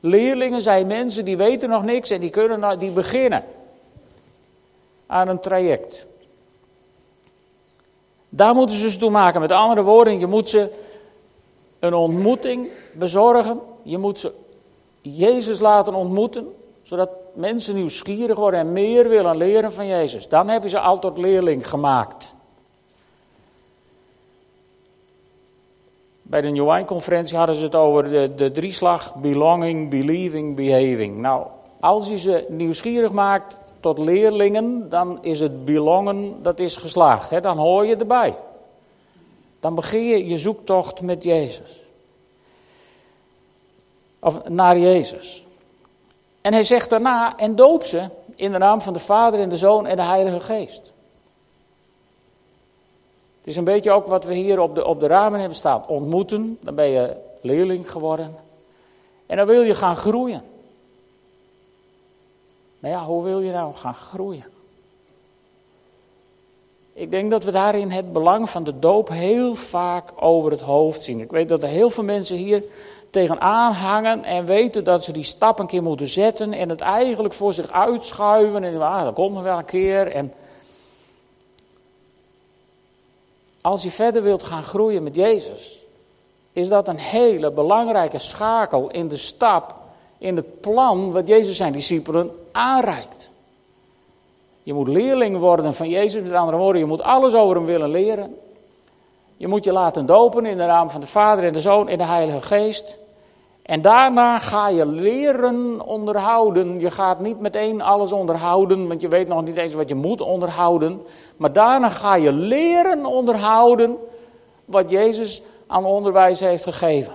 Leerlingen 0.00 0.62
zijn 0.62 0.86
mensen 0.86 1.24
die 1.24 1.36
weten 1.36 1.68
nog 1.68 1.84
niks 1.84 2.10
en 2.10 2.20
die, 2.20 2.30
kunnen, 2.30 2.78
die 2.78 2.90
beginnen 2.90 3.44
aan 5.06 5.28
een 5.28 5.40
traject. 5.40 6.06
Daar 8.34 8.54
moeten 8.54 8.76
ze 8.76 8.90
ze 8.90 8.98
toe 8.98 9.10
maken. 9.10 9.40
Met 9.40 9.52
andere 9.52 9.82
woorden, 9.82 10.18
je 10.18 10.26
moet 10.26 10.48
ze 10.48 10.70
een 11.78 11.94
ontmoeting 11.94 12.68
bezorgen. 12.92 13.60
Je 13.82 13.98
moet 13.98 14.20
ze 14.20 14.32
Jezus 15.00 15.60
laten 15.60 15.94
ontmoeten, 15.94 16.54
zodat 16.82 17.10
mensen 17.34 17.74
nieuwsgierig 17.74 18.36
worden 18.36 18.60
en 18.60 18.72
meer 18.72 19.08
willen 19.08 19.36
leren 19.36 19.72
van 19.72 19.86
Jezus. 19.86 20.28
Dan 20.28 20.48
heb 20.48 20.62
je 20.62 20.68
ze 20.68 20.78
al 20.78 20.98
tot 20.98 21.18
leerling 21.18 21.68
gemaakt. 21.68 22.34
Bij 26.22 26.40
de 26.40 26.48
New 26.48 26.70
Wine 26.70 26.84
conferentie 26.84 27.36
hadden 27.36 27.56
ze 27.56 27.64
het 27.64 27.74
over 27.74 28.10
de, 28.10 28.34
de 28.34 28.52
drieslag 28.52 29.14
belonging, 29.14 29.90
believing, 29.90 30.56
behaving. 30.56 31.16
Nou, 31.16 31.46
als 31.80 32.08
je 32.08 32.18
ze 32.18 32.46
nieuwsgierig 32.48 33.12
maakt 33.12 33.58
tot 33.82 33.98
leerlingen, 33.98 34.88
dan 34.88 35.18
is 35.22 35.40
het 35.40 35.64
belongen, 35.64 36.42
dat 36.42 36.58
is 36.58 36.76
geslaagd. 36.76 37.30
Hè? 37.30 37.40
Dan 37.40 37.58
hoor 37.58 37.86
je 37.86 37.96
erbij. 37.96 38.36
Dan 39.60 39.74
begin 39.74 40.04
je 40.04 40.26
je 40.26 40.36
zoektocht 40.36 41.02
met 41.02 41.24
Jezus. 41.24 41.82
Of 44.20 44.48
naar 44.48 44.78
Jezus. 44.78 45.44
En 46.40 46.52
hij 46.52 46.62
zegt 46.62 46.90
daarna, 46.90 47.36
en 47.36 47.56
doop 47.56 47.84
ze 47.84 48.08
in 48.34 48.52
de 48.52 48.58
naam 48.58 48.80
van 48.80 48.92
de 48.92 48.98
Vader 48.98 49.40
en 49.40 49.48
de 49.48 49.56
Zoon 49.56 49.86
en 49.86 49.96
de 49.96 50.02
Heilige 50.02 50.40
Geest. 50.40 50.92
Het 53.38 53.46
is 53.46 53.56
een 53.56 53.64
beetje 53.64 53.90
ook 53.90 54.06
wat 54.06 54.24
we 54.24 54.34
hier 54.34 54.60
op 54.60 54.74
de, 54.74 54.86
op 54.86 55.00
de 55.00 55.06
ramen 55.06 55.38
hebben 55.38 55.58
staan. 55.58 55.86
Ontmoeten, 55.86 56.58
dan 56.60 56.74
ben 56.74 56.88
je 56.88 57.16
leerling 57.40 57.90
geworden. 57.90 58.34
En 59.26 59.36
dan 59.36 59.46
wil 59.46 59.62
je 59.62 59.74
gaan 59.74 59.96
groeien. 59.96 60.42
Nou 62.82 62.94
ja, 62.94 63.04
hoe 63.04 63.22
wil 63.22 63.40
je 63.40 63.52
nou 63.52 63.74
gaan 63.74 63.94
groeien? 63.94 64.44
Ik 66.92 67.10
denk 67.10 67.30
dat 67.30 67.44
we 67.44 67.50
daarin 67.50 67.90
het 67.90 68.12
belang 68.12 68.50
van 68.50 68.64
de 68.64 68.78
doop 68.78 69.08
heel 69.08 69.54
vaak 69.54 70.12
over 70.16 70.50
het 70.50 70.60
hoofd 70.60 71.04
zien. 71.04 71.20
Ik 71.20 71.30
weet 71.30 71.48
dat 71.48 71.62
er 71.62 71.68
heel 71.68 71.90
veel 71.90 72.04
mensen 72.04 72.36
hier 72.36 72.62
tegenaan 73.10 73.72
hangen 73.72 74.24
en 74.24 74.44
weten 74.44 74.84
dat 74.84 75.04
ze 75.04 75.12
die 75.12 75.22
stap 75.22 75.58
een 75.58 75.66
keer 75.66 75.82
moeten 75.82 76.08
zetten 76.08 76.52
en 76.52 76.68
het 76.68 76.80
eigenlijk 76.80 77.34
voor 77.34 77.52
zich 77.52 77.70
uitschuiven 77.70 78.64
en 78.64 78.82
ah, 78.82 79.04
dat 79.04 79.14
komt 79.14 79.34
nog 79.34 79.42
wel 79.42 79.58
een 79.58 79.64
keer. 79.64 80.12
En 80.12 80.32
als 83.60 83.82
je 83.82 83.90
verder 83.90 84.22
wilt 84.22 84.42
gaan 84.42 84.62
groeien 84.62 85.02
met 85.02 85.14
Jezus, 85.14 85.78
is 86.52 86.68
dat 86.68 86.88
een 86.88 86.98
hele 86.98 87.50
belangrijke 87.50 88.18
schakel 88.18 88.90
in 88.90 89.08
de 89.08 89.16
stap, 89.16 89.74
in 90.18 90.36
het 90.36 90.60
plan 90.60 91.12
wat 91.12 91.28
Jezus 91.28 91.56
zijn 91.56 91.72
discipelen 91.72 92.40
aanreikt. 92.52 93.30
Je 94.62 94.74
moet 94.74 94.88
leerling 94.88 95.36
worden 95.36 95.74
van 95.74 95.88
Jezus, 95.88 96.22
met 96.22 96.32
andere 96.32 96.56
woorden, 96.56 96.80
je 96.80 96.86
moet 96.86 97.02
alles 97.02 97.34
over 97.34 97.56
hem 97.56 97.64
willen 97.64 97.90
leren. 97.90 98.36
Je 99.36 99.48
moet 99.48 99.64
je 99.64 99.72
laten 99.72 100.06
dopen 100.06 100.46
in 100.46 100.56
de 100.56 100.64
naam 100.64 100.90
van 100.90 101.00
de 101.00 101.06
Vader 101.06 101.44
en 101.44 101.52
de 101.52 101.60
Zoon 101.60 101.88
en 101.88 101.98
de 101.98 102.04
Heilige 102.04 102.40
Geest. 102.40 102.98
En 103.62 103.82
daarna 103.82 104.38
ga 104.38 104.68
je 104.68 104.86
leren 104.86 105.86
onderhouden. 105.86 106.80
Je 106.80 106.90
gaat 106.90 107.20
niet 107.20 107.40
meteen 107.40 107.82
alles 107.82 108.12
onderhouden, 108.12 108.88
want 108.88 109.00
je 109.00 109.08
weet 109.08 109.28
nog 109.28 109.44
niet 109.44 109.56
eens 109.56 109.74
wat 109.74 109.88
je 109.88 109.94
moet 109.94 110.20
onderhouden. 110.20 111.02
Maar 111.36 111.52
daarna 111.52 111.88
ga 111.88 112.14
je 112.14 112.32
leren 112.32 113.06
onderhouden 113.06 113.96
wat 114.64 114.90
Jezus 114.90 115.42
aan 115.66 115.84
onderwijs 115.84 116.40
heeft 116.40 116.64
gegeven. 116.64 117.14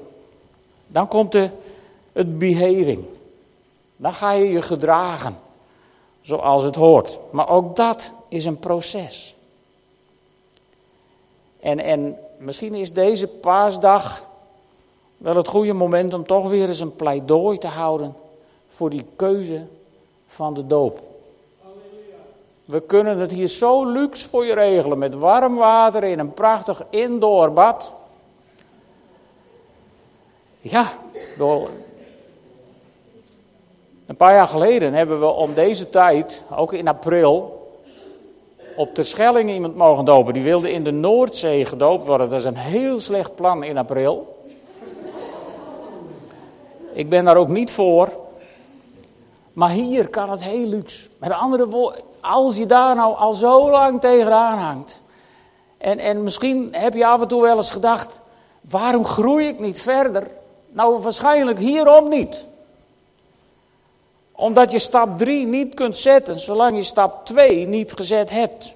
Dan 0.88 1.08
komt 1.08 1.32
de, 1.32 1.50
het. 2.13 3.16
Dan 3.98 4.14
ga 4.14 4.32
je 4.32 4.50
je 4.50 4.62
gedragen 4.62 5.40
zoals 6.22 6.64
het 6.64 6.76
hoort. 6.76 7.20
Maar 7.30 7.50
ook 7.50 7.76
dat 7.76 8.14
is 8.28 8.46
een 8.46 8.60
proces. 8.60 9.36
En, 11.60 11.80
en 11.80 12.18
misschien 12.38 12.74
is 12.74 12.94
deze 12.94 13.28
paasdag 13.28 14.24
wel 15.18 15.36
het 15.36 15.48
goede 15.48 15.74
moment 15.74 16.14
om 16.14 16.26
toch 16.26 16.50
weer 16.50 16.68
eens 16.68 16.80
een 16.80 16.96
pleidooi 16.96 17.58
te 17.58 17.68
houden 17.68 18.16
voor 18.68 18.90
die 18.90 19.06
keuze 19.16 19.66
van 20.28 20.54
de 20.54 20.68
doop. 20.68 21.02
We 22.66 22.82
kunnen 22.82 23.18
het 23.18 23.32
hier 23.32 23.48
zo 23.48 23.86
luxe 23.86 24.30
voor 24.30 24.46
je 24.46 24.54
regelen 24.54 24.98
met 24.98 25.14
warm 25.14 25.56
water 25.56 26.04
in 26.04 26.20
een 26.20 26.34
prachtig 26.34 26.84
indoor 26.90 27.52
bad. 27.52 27.92
Ja, 30.60 30.94
een 34.08 34.15
paar 34.15 34.34
jaar 34.34 34.48
geleden 34.48 34.93
hebben 34.93 35.20
we 35.20 35.26
om 35.26 35.54
deze 35.54 35.89
tijd, 35.89 36.43
ook 36.56 36.74
in 36.74 36.88
april, 36.88 37.58
op 38.76 38.93
Terschelling 38.93 39.50
iemand 39.50 39.76
mogen 39.76 40.06
dopen. 40.06 40.34
Die 40.34 40.43
wilde 40.43 40.72
in 40.72 40.84
de 40.84 40.91
Noordzee 40.91 41.65
gedoopt 41.65 42.06
worden. 42.06 42.30
Dat 42.30 42.39
is 42.39 42.46
een 42.46 42.58
heel 42.58 43.00
slecht 43.00 43.36
plan 43.36 43.63
in 43.63 43.78
april. 43.78 44.36
Ik 46.93 47.10
ben 47.10 47.26
daar 47.26 47.38
ook 47.38 47.48
niet 47.48 47.72
voor. 47.72 48.10
Maar 49.54 49.70
hier 49.70 50.08
kan 50.08 50.30
het 50.30 50.43
heel 50.43 50.67
luxe. 50.67 51.08
Met 51.17 51.32
andere 51.32 51.67
woorden, 51.67 52.02
als 52.22 52.58
je 52.58 52.65
daar 52.65 52.96
nou 52.96 53.15
al 53.15 53.34
zo 53.34 53.72
lang 53.72 54.02
tegenaan 54.02 54.58
hangt. 54.58 55.02
En, 55.78 56.00
en 56.00 56.24
misschien 56.24 56.67
heb 56.72 56.93
je 56.93 57.06
af 57.06 57.22
en 57.22 57.28
toe 57.28 57.41
wel 57.41 57.56
eens 57.56 57.72
gedacht: 57.72 58.22
waarom 58.62 59.06
groei 59.06 59.48
ik 59.48 59.60
niet 59.60 59.82
verder? 59.82 60.28
Nou, 60.70 61.00
waarschijnlijk 61.00 61.60
hierom 61.60 62.10
niet. 62.10 62.48
Omdat 64.39 64.71
je 64.71 64.80
stap 64.80 65.17
3 65.17 65.45
niet 65.45 65.73
kunt 65.73 65.97
zetten 65.97 66.39
zolang 66.39 66.76
je 66.76 66.84
stap 66.84 67.26
2 67.26 67.67
niet 67.67 67.93
gezet 67.93 68.30
hebt. 68.30 68.76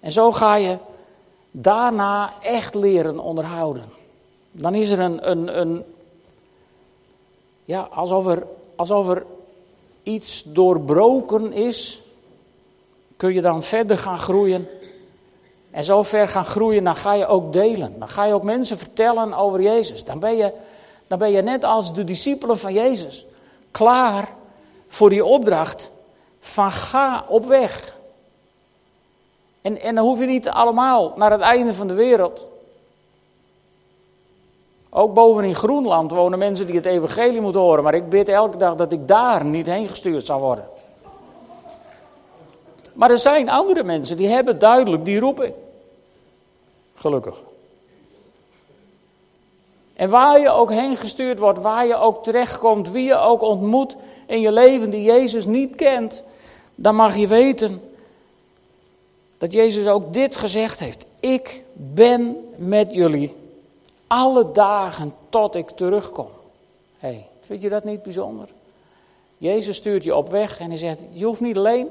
En 0.00 0.12
zo 0.12 0.32
ga 0.32 0.54
je 0.54 0.76
daarna 1.50 2.32
echt 2.42 2.74
leren 2.74 3.18
onderhouden. 3.18 3.84
Dan 4.50 4.74
is 4.74 4.90
er 4.90 5.00
een, 5.00 5.30
een, 5.30 5.60
een 5.60 5.84
ja, 7.64 7.80
alsof 7.80 8.26
er, 8.26 8.46
alsof 8.76 9.08
er 9.08 9.26
iets 10.02 10.42
doorbroken 10.42 11.52
is, 11.52 12.02
kun 13.16 13.32
je 13.32 13.40
dan 13.40 13.62
verder 13.62 13.98
gaan 13.98 14.18
groeien. 14.18 14.68
En 15.70 15.84
zo 15.84 16.02
ver 16.02 16.28
gaan 16.28 16.44
groeien, 16.44 16.84
dan 16.84 16.96
ga 16.96 17.14
je 17.14 17.26
ook 17.26 17.52
delen. 17.52 17.98
Dan 17.98 18.08
ga 18.08 18.24
je 18.24 18.32
ook 18.32 18.44
mensen 18.44 18.78
vertellen 18.78 19.34
over 19.34 19.62
Jezus. 19.62 20.04
Dan 20.04 20.18
ben 20.18 20.36
je, 20.36 20.52
dan 21.08 21.18
ben 21.18 21.30
je 21.30 21.42
net 21.42 21.64
als 21.64 21.94
de 21.94 22.04
discipelen 22.04 22.58
van 22.58 22.72
Jezus 22.72 23.26
klaar 23.70 24.28
voor 24.88 25.10
die 25.10 25.24
opdracht 25.24 25.90
van 26.40 26.70
ga 26.70 27.24
op 27.28 27.44
weg. 27.44 27.96
En, 29.60 29.80
en 29.80 29.94
dan 29.94 30.04
hoef 30.04 30.18
je 30.18 30.26
niet 30.26 30.48
allemaal 30.48 31.12
naar 31.16 31.30
het 31.30 31.40
einde 31.40 31.74
van 31.74 31.86
de 31.86 31.94
wereld. 31.94 32.48
Ook 34.90 35.14
boven 35.14 35.44
in 35.44 35.54
Groenland 35.54 36.10
wonen 36.10 36.38
mensen 36.38 36.66
die 36.66 36.76
het 36.76 36.86
evangelie 36.86 37.40
moeten 37.40 37.60
horen. 37.60 37.84
Maar 37.84 37.94
ik 37.94 38.08
bid 38.08 38.28
elke 38.28 38.56
dag 38.56 38.74
dat 38.74 38.92
ik 38.92 39.08
daar 39.08 39.44
niet 39.44 39.66
heen 39.66 39.88
gestuurd 39.88 40.24
zal 40.24 40.40
worden. 40.40 40.68
Maar 42.92 43.10
er 43.10 43.18
zijn 43.18 43.48
andere 43.48 43.84
mensen 43.84 44.16
die 44.16 44.28
hebben 44.28 44.58
duidelijk 44.58 45.04
die 45.04 45.20
roeping. 45.20 45.54
Gelukkig. 46.94 47.42
En 49.98 50.08
waar 50.08 50.40
je 50.40 50.50
ook 50.50 50.70
heen 50.70 50.96
gestuurd 50.96 51.38
wordt, 51.38 51.58
waar 51.58 51.86
je 51.86 51.96
ook 51.96 52.24
terechtkomt, 52.24 52.90
wie 52.90 53.04
je 53.04 53.18
ook 53.18 53.42
ontmoet 53.42 53.96
in 54.26 54.40
je 54.40 54.52
leven 54.52 54.90
die 54.90 55.02
Jezus 55.02 55.44
niet 55.44 55.76
kent, 55.76 56.22
dan 56.74 56.94
mag 56.94 57.16
je 57.16 57.26
weten 57.26 57.82
dat 59.38 59.52
Jezus 59.52 59.86
ook 59.86 60.12
dit 60.12 60.36
gezegd 60.36 60.80
heeft. 60.80 61.06
Ik 61.20 61.62
ben 61.72 62.36
met 62.56 62.94
jullie 62.94 63.36
alle 64.06 64.50
dagen 64.50 65.14
tot 65.28 65.54
ik 65.54 65.70
terugkom. 65.70 66.28
hey, 66.98 67.26
vind 67.40 67.62
je 67.62 67.68
dat 67.68 67.84
niet 67.84 68.02
bijzonder? 68.02 68.48
Jezus 69.38 69.76
stuurt 69.76 70.04
je 70.04 70.16
op 70.16 70.30
weg 70.30 70.60
en 70.60 70.68
hij 70.68 70.78
zegt: 70.78 71.06
Je 71.10 71.24
hoeft 71.24 71.40
niet 71.40 71.56
alleen. 71.56 71.88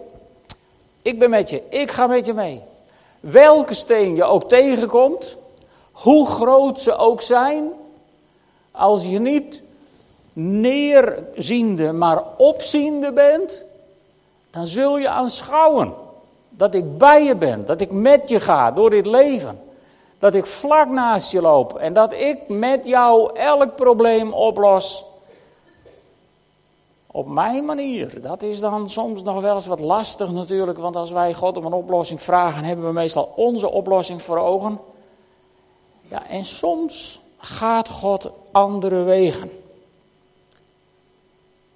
Ik 1.02 1.20
ben 1.20 1.30
met 1.30 1.50
je, 1.50 1.62
ik 1.70 1.92
ga 1.92 2.08
met 2.08 2.26
je 2.26 2.34
mee. 2.34 2.62
Welke 3.20 3.74
steen 3.74 4.16
je 4.16 4.24
ook 4.24 4.50
tegenkomt, 4.50 5.38
hoe 5.92 6.28
groot 6.28 6.82
ze 6.82 6.96
ook 6.96 7.22
zijn, 7.22 7.72
als 8.78 9.06
je 9.06 9.20
niet 9.20 9.64
neerziende, 10.34 11.92
maar 11.92 12.24
opziende 12.38 13.14
bent, 13.14 13.66
dan 14.50 14.68
zul 14.68 14.98
je 14.98 15.10
aanschouwen 15.10 15.94
dat 16.50 16.74
ik 16.74 16.98
bij 16.98 17.24
je 17.24 17.36
ben, 17.36 17.66
dat 17.66 17.82
ik 17.82 17.92
met 17.92 18.30
je 18.30 18.40
ga 18.40 18.72
door 18.72 18.90
dit 18.90 19.06
leven. 19.06 19.62
Dat 20.20 20.36
ik 20.36 20.46
vlak 20.46 20.90
naast 20.90 21.32
je 21.32 21.42
loop 21.42 21.78
en 21.78 21.94
dat 21.94 22.14
ik 22.14 22.50
met 22.50 22.86
jou 22.86 23.40
elk 23.40 23.76
probleem 23.76 24.34
oplos. 24.34 25.06
Op 27.08 27.28
mijn 27.28 27.66
manier. 27.66 28.22
Dat 28.22 28.44
is 28.44 28.60
dan 28.60 28.90
soms 28.90 29.24
nog 29.24 29.42
wel 29.42 29.56
eens 29.56 29.68
wat 29.68 29.80
lastig 29.80 30.32
natuurlijk, 30.32 30.78
want 30.78 30.96
als 30.96 31.12
wij 31.12 31.34
God 31.34 31.58
om 31.58 31.66
een 31.66 31.74
oplossing 31.74 32.22
vragen, 32.22 32.64
hebben 32.64 32.86
we 32.86 32.92
meestal 32.92 33.34
onze 33.36 33.70
oplossing 33.70 34.22
voor 34.22 34.38
ogen. 34.38 34.80
Ja, 36.02 36.28
en 36.28 36.46
soms 36.46 37.22
gaat 37.38 37.90
God 37.90 38.30
andere 38.58 39.04
wegen. 39.04 39.52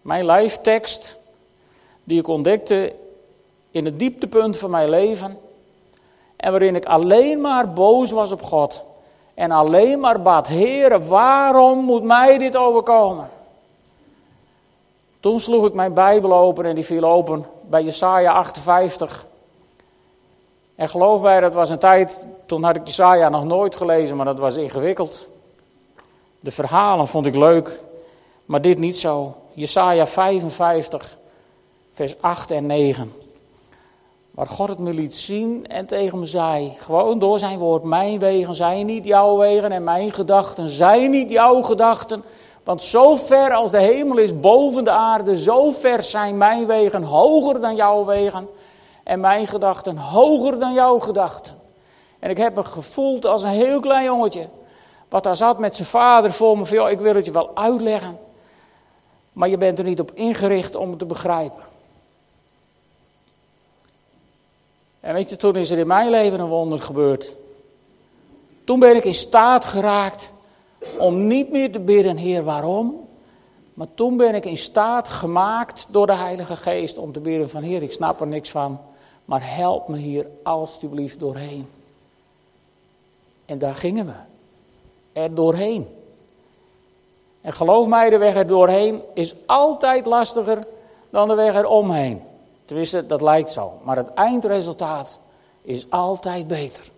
Mijn 0.01 0.25
lijftekst, 0.25 1.17
die 2.03 2.19
ik 2.19 2.27
ontdekte 2.27 2.95
in 3.71 3.85
het 3.85 3.99
dieptepunt 3.99 4.57
van 4.57 4.69
mijn 4.69 4.89
leven, 4.89 5.39
En 6.35 6.51
waarin 6.51 6.75
ik 6.75 6.85
alleen 6.85 7.41
maar 7.41 7.73
boos 7.73 8.11
was 8.11 8.31
op 8.31 8.43
God. 8.43 8.83
En 9.33 9.51
alleen 9.51 9.99
maar 9.99 10.21
bad, 10.21 10.47
Heer, 10.47 11.07
waarom 11.07 11.79
moet 11.79 12.03
mij 12.03 12.37
dit 12.37 12.55
overkomen? 12.55 13.29
Toen 15.19 15.39
sloeg 15.39 15.65
ik 15.65 15.73
mijn 15.73 15.93
Bijbel 15.93 16.33
open 16.33 16.65
en 16.65 16.75
die 16.75 16.85
viel 16.85 17.03
open 17.03 17.45
bij 17.69 17.83
Jesaja 17.83 18.31
58. 18.31 19.27
En 20.75 20.89
geloof 20.89 21.21
mij, 21.21 21.39
dat 21.39 21.53
was 21.53 21.69
een 21.69 21.79
tijd, 21.79 22.27
toen 22.45 22.63
had 22.63 22.75
ik 22.75 22.87
Jesaja 22.87 23.29
nog 23.29 23.43
nooit 23.43 23.75
gelezen, 23.75 24.15
maar 24.15 24.25
dat 24.25 24.39
was 24.39 24.55
ingewikkeld. 24.55 25.27
De 26.43 26.51
verhalen 26.51 27.07
vond 27.07 27.25
ik 27.25 27.35
leuk, 27.35 27.79
maar 28.45 28.61
dit 28.61 28.77
niet 28.77 28.97
zo. 28.97 29.35
Jesaja 29.53 30.05
55, 30.05 31.17
vers 31.89 32.21
8 32.21 32.51
en 32.51 32.65
9. 32.65 33.11
Waar 34.31 34.47
God 34.47 34.69
het 34.69 34.79
me 34.79 34.93
liet 34.93 35.15
zien 35.15 35.67
en 35.67 35.85
tegen 35.85 36.19
me 36.19 36.25
zei, 36.25 36.73
gewoon 36.79 37.19
door 37.19 37.39
zijn 37.39 37.59
woord, 37.59 37.83
mijn 37.83 38.19
wegen 38.19 38.55
zijn 38.55 38.85
niet 38.85 39.05
jouw 39.05 39.37
wegen 39.37 39.71
en 39.71 39.83
mijn 39.83 40.11
gedachten 40.11 40.69
zijn 40.69 41.11
niet 41.11 41.29
jouw 41.29 41.61
gedachten. 41.61 42.23
Want 42.63 42.83
zo 42.83 43.15
ver 43.15 43.53
als 43.53 43.71
de 43.71 43.79
hemel 43.79 44.17
is 44.17 44.39
boven 44.39 44.83
de 44.83 44.91
aarde, 44.91 45.37
zo 45.37 45.71
ver 45.71 46.03
zijn 46.03 46.37
mijn 46.37 46.65
wegen 46.65 47.03
hoger 47.03 47.61
dan 47.61 47.75
jouw 47.75 48.05
wegen 48.05 48.47
en 49.03 49.19
mijn 49.19 49.47
gedachten 49.47 49.97
hoger 49.97 50.59
dan 50.59 50.73
jouw 50.73 50.99
gedachten. 50.99 51.55
En 52.19 52.29
ik 52.29 52.37
heb 52.37 52.55
me 52.55 52.63
gevoeld 52.63 53.25
als 53.25 53.43
een 53.43 53.49
heel 53.49 53.79
klein 53.79 54.05
jongetje, 54.05 54.47
wat 55.11 55.23
daar 55.23 55.35
zat 55.35 55.59
met 55.59 55.75
zijn 55.75 55.87
vader 55.87 56.31
voor 56.31 56.57
me, 56.57 56.65
van, 56.65 56.89
ik 56.89 56.99
wil 56.99 57.15
het 57.15 57.25
je 57.25 57.31
wel 57.31 57.55
uitleggen, 57.55 58.17
maar 59.33 59.49
je 59.49 59.57
bent 59.57 59.79
er 59.79 59.85
niet 59.85 59.99
op 59.99 60.11
ingericht 60.13 60.75
om 60.75 60.89
het 60.89 60.99
te 60.99 61.05
begrijpen. 61.05 61.63
En 64.99 65.13
weet 65.13 65.29
je, 65.29 65.35
toen 65.35 65.55
is 65.55 65.71
er 65.71 65.77
in 65.77 65.87
mijn 65.87 66.09
leven 66.09 66.39
een 66.39 66.47
wonder 66.47 66.83
gebeurd. 66.83 67.35
Toen 68.63 68.79
ben 68.79 68.95
ik 68.95 69.05
in 69.05 69.13
staat 69.13 69.65
geraakt 69.65 70.31
om 70.97 71.27
niet 71.27 71.51
meer 71.51 71.71
te 71.71 71.79
bidden, 71.79 72.17
Heer, 72.17 72.43
waarom? 72.43 73.07
Maar 73.73 73.93
toen 73.93 74.17
ben 74.17 74.35
ik 74.35 74.45
in 74.45 74.57
staat 74.57 75.09
gemaakt 75.09 75.87
door 75.89 76.07
de 76.07 76.15
Heilige 76.15 76.55
Geest 76.55 76.97
om 76.97 77.11
te 77.11 77.19
bidden 77.19 77.49
van, 77.49 77.61
Heer, 77.61 77.83
ik 77.83 77.91
snap 77.91 78.21
er 78.21 78.27
niks 78.27 78.49
van, 78.49 78.79
maar 79.25 79.55
help 79.55 79.87
me 79.87 79.97
hier 79.97 80.27
alstublieft 80.43 81.19
doorheen. 81.19 81.67
En 83.45 83.57
daar 83.57 83.75
gingen 83.75 84.05
we. 84.05 84.30
Er 85.13 85.35
doorheen. 85.35 85.95
En 87.41 87.53
geloof 87.53 87.87
mij, 87.87 88.09
de 88.09 88.17
weg 88.17 88.35
er 88.35 88.47
doorheen 88.47 89.01
is 89.13 89.35
altijd 89.45 90.05
lastiger 90.05 90.67
dan 91.09 91.27
de 91.27 91.33
weg 91.33 91.55
er 91.55 91.67
omheen. 91.67 92.23
Tenminste, 92.65 93.05
dat 93.05 93.21
lijkt 93.21 93.51
zo. 93.51 93.79
Maar 93.83 93.97
het 93.97 94.13
eindresultaat 94.13 95.19
is 95.63 95.89
altijd 95.89 96.47
beter. 96.47 96.89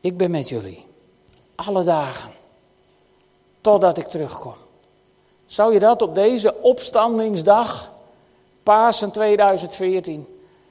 Ik 0.00 0.16
ben 0.16 0.30
met 0.30 0.48
jullie. 0.48 0.84
Alle 1.54 1.84
dagen. 1.84 2.30
Totdat 3.60 3.98
ik 3.98 4.06
terugkom. 4.06 4.54
Zou 5.46 5.72
je 5.72 5.78
dat 5.78 6.02
op 6.02 6.14
deze 6.14 6.62
opstandingsdag, 6.62 7.90
Pasen 8.62 9.10
2014, 9.10 10.26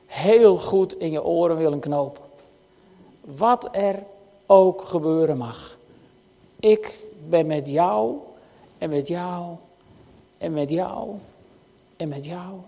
heel 0.05 0.57
goed 0.57 0.99
in 0.99 1.11
je 1.11 1.23
oren 1.23 1.57
willen 1.57 1.79
knopen? 1.79 2.23
Wat 3.25 3.75
er 3.75 4.03
ook 4.45 4.83
gebeuren 4.83 5.37
mag. 5.37 5.77
Ik 6.59 7.03
ben 7.27 7.45
met 7.45 7.67
jou 7.67 8.17
en 8.77 8.89
met 8.89 9.07
jou 9.07 9.55
en 10.37 10.53
met 10.53 10.69
jou 10.69 11.17
en 11.95 12.07
met 12.07 12.25
jou. 12.25 12.59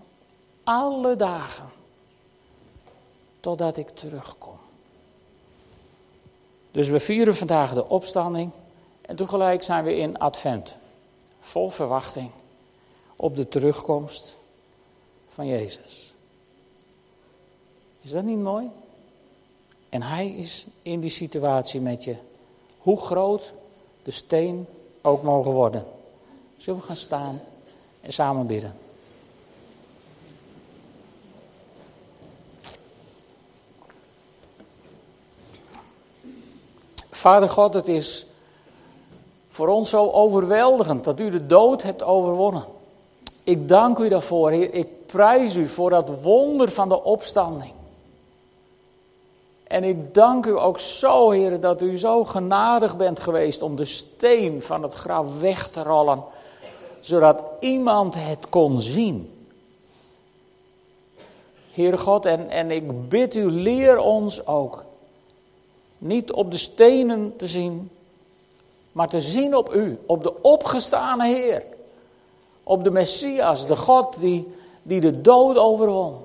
Alle 0.64 1.16
dagen. 1.16 1.68
Totdat 3.40 3.76
ik 3.76 3.88
terugkom. 3.88 4.56
Dus 6.70 6.88
we 6.88 7.00
vieren 7.00 7.36
vandaag 7.36 7.74
de 7.74 7.88
opstanding. 7.88 8.50
En 9.00 9.16
tegelijk 9.16 9.62
zijn 9.62 9.84
we 9.84 9.96
in 9.96 10.18
advent. 10.18 10.76
Vol 11.40 11.70
verwachting 11.70 12.30
op 13.16 13.36
de 13.36 13.48
terugkomst 13.48 14.36
van 15.28 15.46
Jezus. 15.46 16.14
Is 18.00 18.10
dat 18.10 18.24
niet 18.24 18.38
mooi? 18.38 18.70
En 19.88 20.02
hij 20.02 20.28
is 20.28 20.66
in 20.82 21.00
die 21.00 21.10
situatie 21.10 21.80
met 21.80 22.04
je. 22.04 22.16
Hoe 22.78 22.96
groot 23.00 23.52
de 24.02 24.10
steen 24.10 24.66
ook 25.02 25.22
mogen 25.22 25.52
worden. 25.52 25.84
Zullen 26.56 26.80
we 26.80 26.86
gaan 26.86 26.96
staan? 26.96 27.40
en 28.00 28.12
samen 28.12 28.46
bidden. 28.46 28.74
Vader 37.10 37.50
God, 37.50 37.74
het 37.74 37.88
is 37.88 38.26
voor 39.46 39.68
ons 39.68 39.90
zo 39.90 40.10
overweldigend 40.10 41.04
dat 41.04 41.20
u 41.20 41.30
de 41.30 41.46
dood 41.46 41.82
hebt 41.82 42.02
overwonnen. 42.02 42.64
Ik 43.42 43.68
dank 43.68 43.98
u 43.98 44.08
daarvoor, 44.08 44.50
Heer. 44.50 44.74
Ik 44.74 45.06
prijs 45.06 45.54
u 45.54 45.66
voor 45.66 45.90
dat 45.90 46.22
wonder 46.22 46.70
van 46.70 46.88
de 46.88 47.02
opstanding. 47.02 47.72
En 49.68 49.84
ik 49.84 50.14
dank 50.14 50.46
u 50.46 50.58
ook 50.58 50.78
zo, 50.78 51.30
Heer, 51.30 51.60
dat 51.60 51.82
u 51.82 51.98
zo 51.98 52.24
genadig 52.24 52.96
bent 52.96 53.20
geweest 53.20 53.62
om 53.62 53.76
de 53.76 53.84
steen 53.84 54.62
van 54.62 54.82
het 54.82 54.94
graf 54.94 55.40
weg 55.40 55.68
te 55.68 55.82
rollen 55.82 56.24
zodat 57.00 57.42
iemand 57.60 58.14
het 58.14 58.48
kon 58.48 58.80
zien. 58.80 59.46
Heer 61.72 61.98
God, 61.98 62.26
en, 62.26 62.50
en 62.50 62.70
ik 62.70 63.08
bid 63.08 63.34
u, 63.34 63.50
leer 63.50 63.98
ons 63.98 64.46
ook 64.46 64.84
niet 65.98 66.32
op 66.32 66.50
de 66.50 66.56
stenen 66.56 67.36
te 67.36 67.46
zien, 67.46 67.90
maar 68.92 69.08
te 69.08 69.20
zien 69.20 69.56
op 69.56 69.74
u, 69.74 69.98
op 70.06 70.22
de 70.22 70.42
opgestane 70.42 71.26
Heer. 71.26 71.64
Op 72.62 72.84
de 72.84 72.90
Messias, 72.90 73.66
de 73.66 73.76
God 73.76 74.20
die, 74.20 74.52
die 74.82 75.00
de 75.00 75.20
dood 75.20 75.56
overwon. 75.56 76.16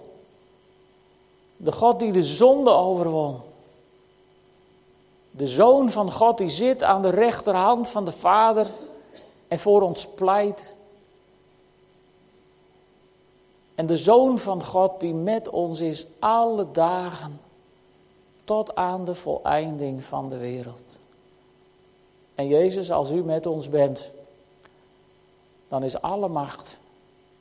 De 1.63 1.71
God 1.71 1.99
die 1.99 2.11
de 2.11 2.23
zonde 2.23 2.71
overwon. 2.71 3.39
De 5.31 5.47
Zoon 5.47 5.89
van 5.89 6.11
God 6.11 6.37
die 6.37 6.49
zit 6.49 6.83
aan 6.83 7.01
de 7.01 7.09
rechterhand 7.09 7.89
van 7.89 8.05
de 8.05 8.11
Vader 8.11 8.67
en 9.47 9.59
voor 9.59 9.81
ons 9.81 10.07
pleit. 10.07 10.75
En 13.75 13.85
de 13.85 13.97
Zoon 13.97 14.37
van 14.37 14.63
God 14.63 14.99
die 14.99 15.13
met 15.13 15.49
ons 15.49 15.79
is 15.79 16.05
alle 16.19 16.71
dagen 16.71 17.39
tot 18.43 18.75
aan 18.75 19.05
de 19.05 19.15
voleinding 19.15 20.03
van 20.03 20.29
de 20.29 20.37
wereld. 20.37 20.85
En 22.35 22.47
Jezus, 22.47 22.91
als 22.91 23.11
u 23.11 23.23
met 23.23 23.45
ons 23.45 23.69
bent, 23.69 24.09
dan 25.67 25.83
is 25.83 26.01
alle 26.01 26.27
macht 26.27 26.77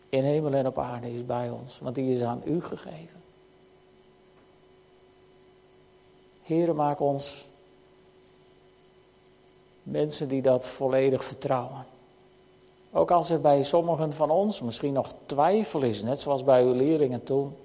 in 0.09 0.25
hemel 0.25 0.53
en 0.53 0.67
op 0.67 0.79
aarde 0.79 1.15
is 1.15 1.27
bij 1.27 1.51
ons, 1.51 1.79
want 1.79 1.95
die 1.95 2.15
is 2.15 2.23
aan 2.23 2.43
u 2.45 2.61
gegeven. 2.61 3.22
Heren, 6.53 6.77
maak 6.77 7.01
ons 7.01 7.47
mensen 9.83 10.29
die 10.29 10.43
dat 10.43 10.67
volledig 10.67 11.25
vertrouwen. 11.25 11.87
Ook 12.93 13.11
als 13.11 13.31
er 13.31 13.41
bij 13.41 13.63
sommigen 13.63 14.13
van 14.13 14.31
ons 14.31 14.61
misschien 14.61 14.93
nog 14.93 15.15
twijfel 15.27 15.83
is, 15.83 16.03
net 16.03 16.21
zoals 16.21 16.45
bij 16.45 16.63
uw 16.63 16.73
leerlingen 16.73 17.23
toen. 17.23 17.57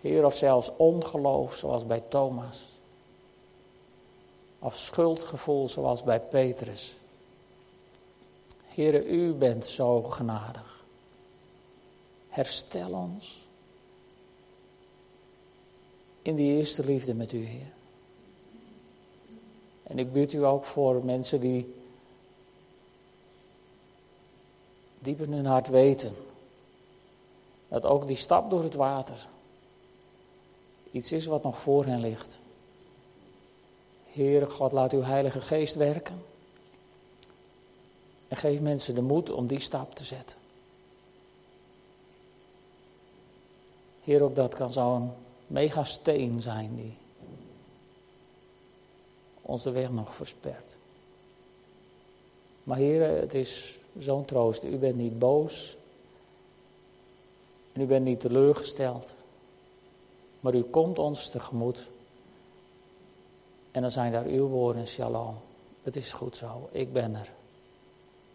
Heer, 0.00 0.24
of 0.24 0.36
zelfs 0.36 0.70
ongeloof, 0.76 1.54
zoals 1.54 1.86
bij 1.86 2.02
Thomas. 2.08 2.66
Of 4.58 4.76
schuldgevoel, 4.76 5.68
zoals 5.68 6.02
bij 6.02 6.20
Petrus. 6.20 6.96
Heer, 8.64 9.06
u 9.06 9.32
bent 9.32 9.64
zo 9.64 10.02
genadig. 10.02 10.84
Herstel 12.28 12.90
ons 12.90 13.45
in 16.26 16.34
die 16.34 16.56
eerste 16.56 16.84
liefde 16.84 17.14
met 17.14 17.32
u, 17.32 17.44
Heer. 17.44 17.72
En 19.82 19.98
ik 19.98 20.12
bid 20.12 20.32
u 20.32 20.44
ook 20.44 20.64
voor 20.64 21.04
mensen 21.04 21.40
die 21.40 21.74
diep 24.98 25.20
in 25.20 25.32
hun 25.32 25.46
hart 25.46 25.68
weten 25.68 26.14
dat 27.68 27.84
ook 27.84 28.06
die 28.06 28.16
stap 28.16 28.50
door 28.50 28.62
het 28.62 28.74
water 28.74 29.28
iets 30.90 31.12
is 31.12 31.26
wat 31.26 31.42
nog 31.42 31.60
voor 31.60 31.84
hen 31.84 32.00
ligt. 32.00 32.38
Heere 34.04 34.50
God, 34.50 34.72
laat 34.72 34.92
uw 34.92 35.02
Heilige 35.02 35.40
Geest 35.40 35.74
werken. 35.74 36.24
En 38.28 38.36
geef 38.36 38.60
mensen 38.60 38.94
de 38.94 39.02
moed 39.02 39.30
om 39.30 39.46
die 39.46 39.60
stap 39.60 39.94
te 39.94 40.04
zetten. 40.04 40.38
Heer, 44.02 44.22
ook 44.22 44.34
dat 44.34 44.54
kan 44.54 44.70
zo'n 44.70 45.12
megasteen 45.46 46.42
zijn 46.42 46.76
die 46.76 46.96
onze 49.42 49.70
weg 49.70 49.90
nog 49.90 50.14
verspert. 50.14 50.76
Maar 52.62 52.76
Heer, 52.76 53.20
het 53.20 53.34
is 53.34 53.78
zo'n 53.98 54.24
troost. 54.24 54.64
U 54.64 54.78
bent 54.78 54.96
niet 54.96 55.18
boos. 55.18 55.76
En 57.72 57.80
u 57.80 57.86
bent 57.86 58.04
niet 58.04 58.20
teleurgesteld. 58.20 59.14
Maar 60.40 60.54
u 60.54 60.62
komt 60.62 60.98
ons 60.98 61.30
tegemoet. 61.30 61.88
En 63.70 63.82
dan 63.82 63.90
zijn 63.90 64.12
daar 64.12 64.24
uw 64.24 64.46
woorden, 64.46 64.86
shalom. 64.86 65.36
Het 65.82 65.96
is 65.96 66.12
goed 66.12 66.36
zo, 66.36 66.68
ik 66.72 66.92
ben 66.92 67.14
er. 67.14 67.32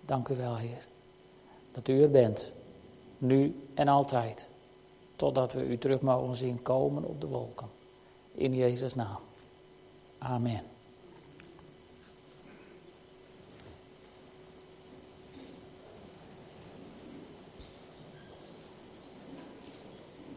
Dank 0.01 0.27
u 0.27 0.35
wel, 0.35 0.57
Heer. 0.57 0.87
Dat 1.71 1.87
u 1.87 2.01
er 2.01 2.11
bent, 2.11 2.51
nu 3.17 3.67
en 3.73 3.87
altijd. 3.87 4.47
Totdat 5.21 5.53
we 5.53 5.65
u 5.65 5.77
terug 5.77 6.01
mogen 6.01 6.35
zien 6.35 6.61
komen 6.61 7.03
op 7.03 7.21
de 7.21 7.27
wolken. 7.27 7.67
In 8.31 8.53
Jezus' 8.53 8.95
naam. 8.95 9.19
Amen. 10.17 10.70